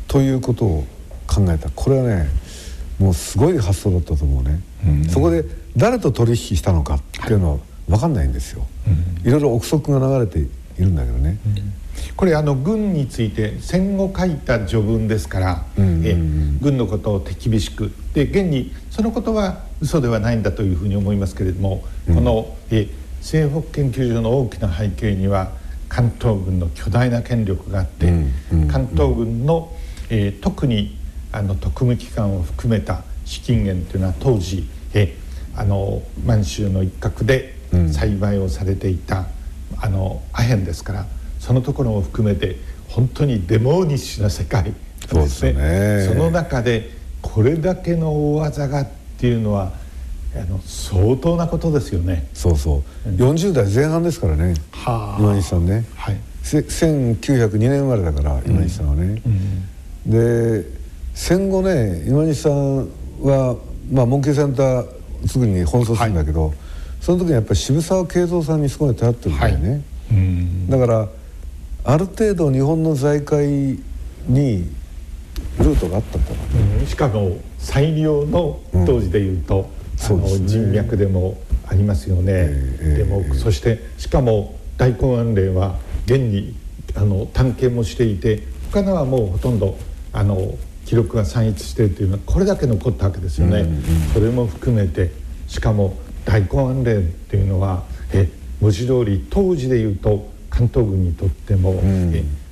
[0.07, 0.87] ということを
[1.27, 1.71] 考えた。
[1.71, 2.29] これはね
[2.99, 5.45] もうすごい発想だったと思うね、うん、そこで
[5.77, 8.65] 誰と取引したのかっていうのは分かんないんですよ、
[9.25, 11.39] いろいろ憶測が流れているんだけどね、
[12.17, 16.15] これあの軍について戦後書いた序文ですから、え
[16.61, 22.89] 軍のことを手厳しくで現にそのことは嘘ではないんだというふうに思いますけれども、このえ
[23.21, 25.53] 西北研究所の大きな背景には
[25.89, 28.07] 関東軍の巨大な権力があって、
[28.71, 29.73] 関東軍の、
[30.11, 30.97] えー、特に
[31.33, 35.17] あの特務機関を含めた資金源というのは当時、え
[35.57, 37.55] あの満州の一角で
[37.93, 39.27] 栽培をされていた、うん、
[39.85, 41.07] あのアヘンですから
[41.45, 42.57] そのところも含めて
[42.89, 44.73] 本当にデモーニッシュな世界。
[45.13, 46.07] ですね。
[46.09, 46.89] その中で
[47.21, 48.89] これだけの大技がっ
[49.19, 49.73] ていうのは
[50.35, 52.27] あの相当なことですよね。
[52.33, 59.21] そうそう、うん、40代前半ですからね、はあ、今西さんね、はい、1902年生まれだから今西さんはね、
[60.07, 60.67] うん、で
[61.13, 62.89] 戦後ね今西さん
[63.21, 63.57] は、
[63.93, 64.87] まあ、モンキーセンター
[65.27, 66.57] すぐに奔走するんだけど、はい、
[67.03, 71.09] その時にやっぱり渋沢慶三さんにすごい頼ってるんだよね、はい、だから
[71.85, 73.47] ある程度日本の財界
[74.27, 74.71] に
[75.59, 76.37] ルートがあったんだろ
[76.77, 79.71] うね、しかも最良の当時でいうと、
[80.11, 85.77] うん、ね、人脈でもありますよね、えー、でも、えー、そしてしかも大根安霊は
[86.07, 86.57] 現に
[86.97, 89.77] あの探検もしていて他のはもうほとんど
[90.13, 90.57] あの
[90.87, 93.83] 記録が散逸しているというのはこれだけ残ったわけですよね、うんうん、
[94.13, 95.13] それも含めて
[95.47, 98.29] しかも大根安霊っていうのはえ
[98.61, 101.81] 文字通り当時でいうと関東軍にとっても、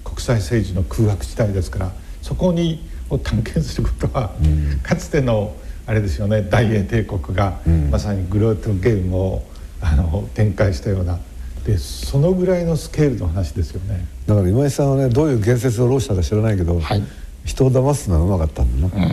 [0.04, 2.80] 国際政治の空白地帯ですからそこに
[3.14, 5.54] を探検することは、うん、かつての
[5.86, 9.42] あれですよね大英帝国が、うん、まさにグロートゲームを
[9.80, 11.18] あの展開したような
[11.64, 14.04] でそのぐらいのスケールの話ですよね。
[14.26, 17.02] だから今井さんはねどういう言説を浪したか知らないけど、はい、
[17.44, 19.04] 人を騙すのはうまかったんだな、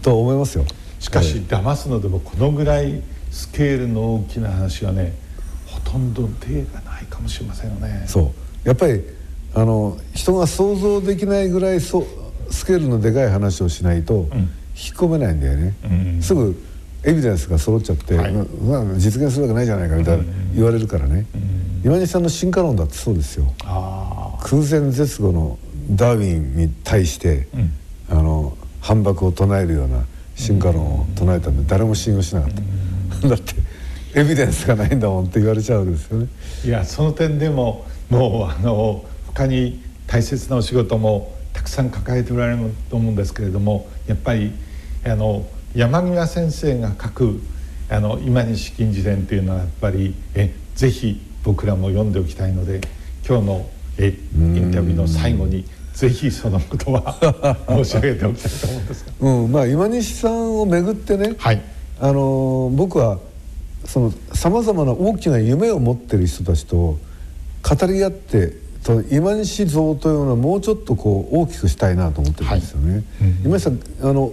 [0.00, 0.64] と思いますよ。
[1.00, 3.02] しかし、騙すのでもこのぐらい
[3.32, 5.12] スケールの大きな話はね
[5.66, 6.82] ほとんど例がない。
[6.84, 6.91] か
[7.22, 8.04] もしれませんよね。
[8.06, 8.32] そ
[8.64, 8.68] う。
[8.68, 9.02] やっぱり
[9.54, 12.06] あの人が想像できないぐらいそ
[12.50, 14.28] スケールのでかい話をしないと、
[14.74, 16.54] 引き込めないんだよね、うん、すぐ
[17.04, 21.26] エビデンスが揃っちゃって、はい、まあ、実現するわけないじゃないかみたいな言われるからね、
[21.84, 23.52] 今西さんの進化論だってそうですよ。
[23.60, 25.58] 空前絶後の
[25.90, 27.48] ダーウィンに対して、
[28.08, 30.04] あの反駁を唱えるような
[30.36, 32.50] 進化論を唱えたんで誰も信用しなかっ
[33.22, 33.54] た、 だって
[34.14, 36.28] エビデンスがないんだもんって言われちゃうわけですよね
[36.64, 44.52] いやその点でももうあの他に大切なお仕事もたくさん抱えておられると思うんですけれどもやっぱり
[45.04, 47.40] あの山際先生が書く
[47.90, 52.80] あの今西金自伝というのはやっぱりえぜひ僕らも読んでおきたいので
[53.26, 57.16] 今日のえインタビューの最後にぜひそのことは
[57.68, 61.60] 申し上げておきたいと思うんですが、うんまあ、今西さんをめぐってね、はい、
[62.00, 63.18] あの僕は
[63.84, 72.92] そのさまざまな大きな夢を持ってる人たちと語り合ってと今西像というのはもうちょっとこう大きくしたいなと思ってるんですよね。
[72.92, 73.02] はい。
[73.02, 74.32] うん、今西さんあの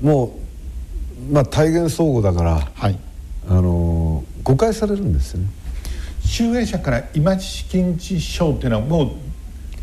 [0.00, 0.38] も
[1.30, 2.98] う、まあ、体現相互だから、はい、
[3.48, 5.48] あの誤解されるんですよね。
[6.24, 9.10] 集英社から今西金地賞っていうのはもう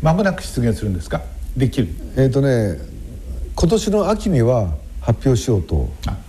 [0.02, 1.22] 間もなく出現するんですか？
[1.56, 1.88] できる。
[2.16, 2.78] えっ、ー、とね
[3.54, 5.88] 今年の秋には発表しようと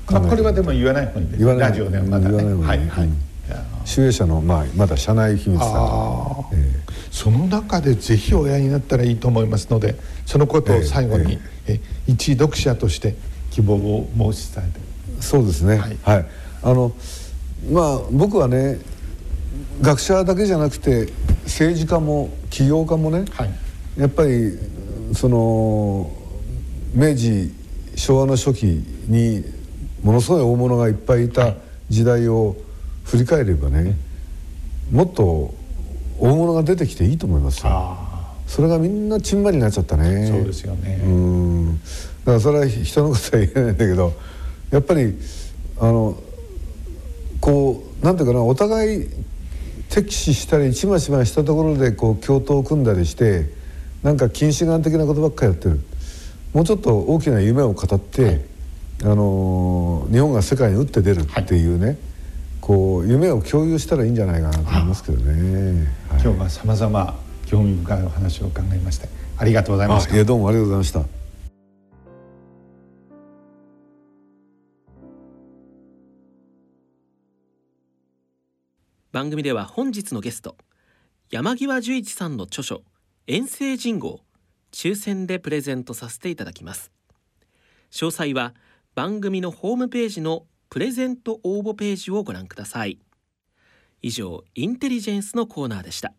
[0.10, 3.04] まあ、これはでも言わない方がいいですラジオではまだ、ね、言わない方がいい、はい。
[3.04, 3.10] はい、
[3.86, 9.95] 集英社の、まあ、まだ社内秘密だと、えー、その中でぜひ親になったらいいと思いますので
[10.26, 13.16] そのことを最後に、えー、えー、一読者として
[13.51, 14.93] 希望を申し伝えて。
[15.22, 15.78] そうですね。
[15.78, 16.26] はい、はい、
[16.64, 16.91] あの
[17.72, 18.80] まあ僕はね
[19.82, 21.12] 学者だけじゃなくて
[21.45, 23.51] 政治家も起業家もね、はい、
[23.97, 24.58] やっぱり
[25.14, 26.12] その
[26.93, 27.54] 明治
[27.95, 28.66] 昭和の初期
[29.08, 29.43] に
[30.04, 31.56] ものすごい大物がいっぱいいた
[31.89, 32.56] 時代を
[33.06, 33.95] 振り返ればね
[34.91, 35.54] もっと
[36.20, 37.97] 大物が出てきていいと思いますよ。
[38.45, 40.28] それがみんなちんまりになっちゃったね。
[40.28, 41.01] そうですよね。
[41.04, 41.80] うんだ
[42.26, 44.14] からそれは人のことは言えないんだけど
[44.72, 45.18] やっぱり
[45.80, 46.18] あの
[47.41, 49.08] こうなんていうかなお互い
[49.89, 53.49] 敵視したりちまちましたところでこう共闘を組んだりして
[54.01, 55.82] なんか近視眼的なことばっかりやってる
[56.54, 58.41] もうちょっと大きな夢を語って、はい、
[59.01, 61.97] あの日本が世界に打って出るっていうね、はい、
[62.61, 70.15] こう夢を共有したらいいんじゃないかなと思いますけどね、はい、今日はさまざま興味深いお話を伺いましてありがとうございました。
[70.15, 71.23] いやどうもありがとうございました。
[79.11, 80.55] 番組では本日のゲスト
[81.29, 82.81] 山際十一さんの著書
[83.27, 84.21] 遠征人号
[84.71, 86.91] 抽選でプレゼントさせていただきます。
[87.91, 88.55] 詳細は
[88.95, 92.99] 番組のホームページのプレゼント応募ページをご覧ください。
[94.01, 96.13] 以上インテリジェンスのコーナーでした。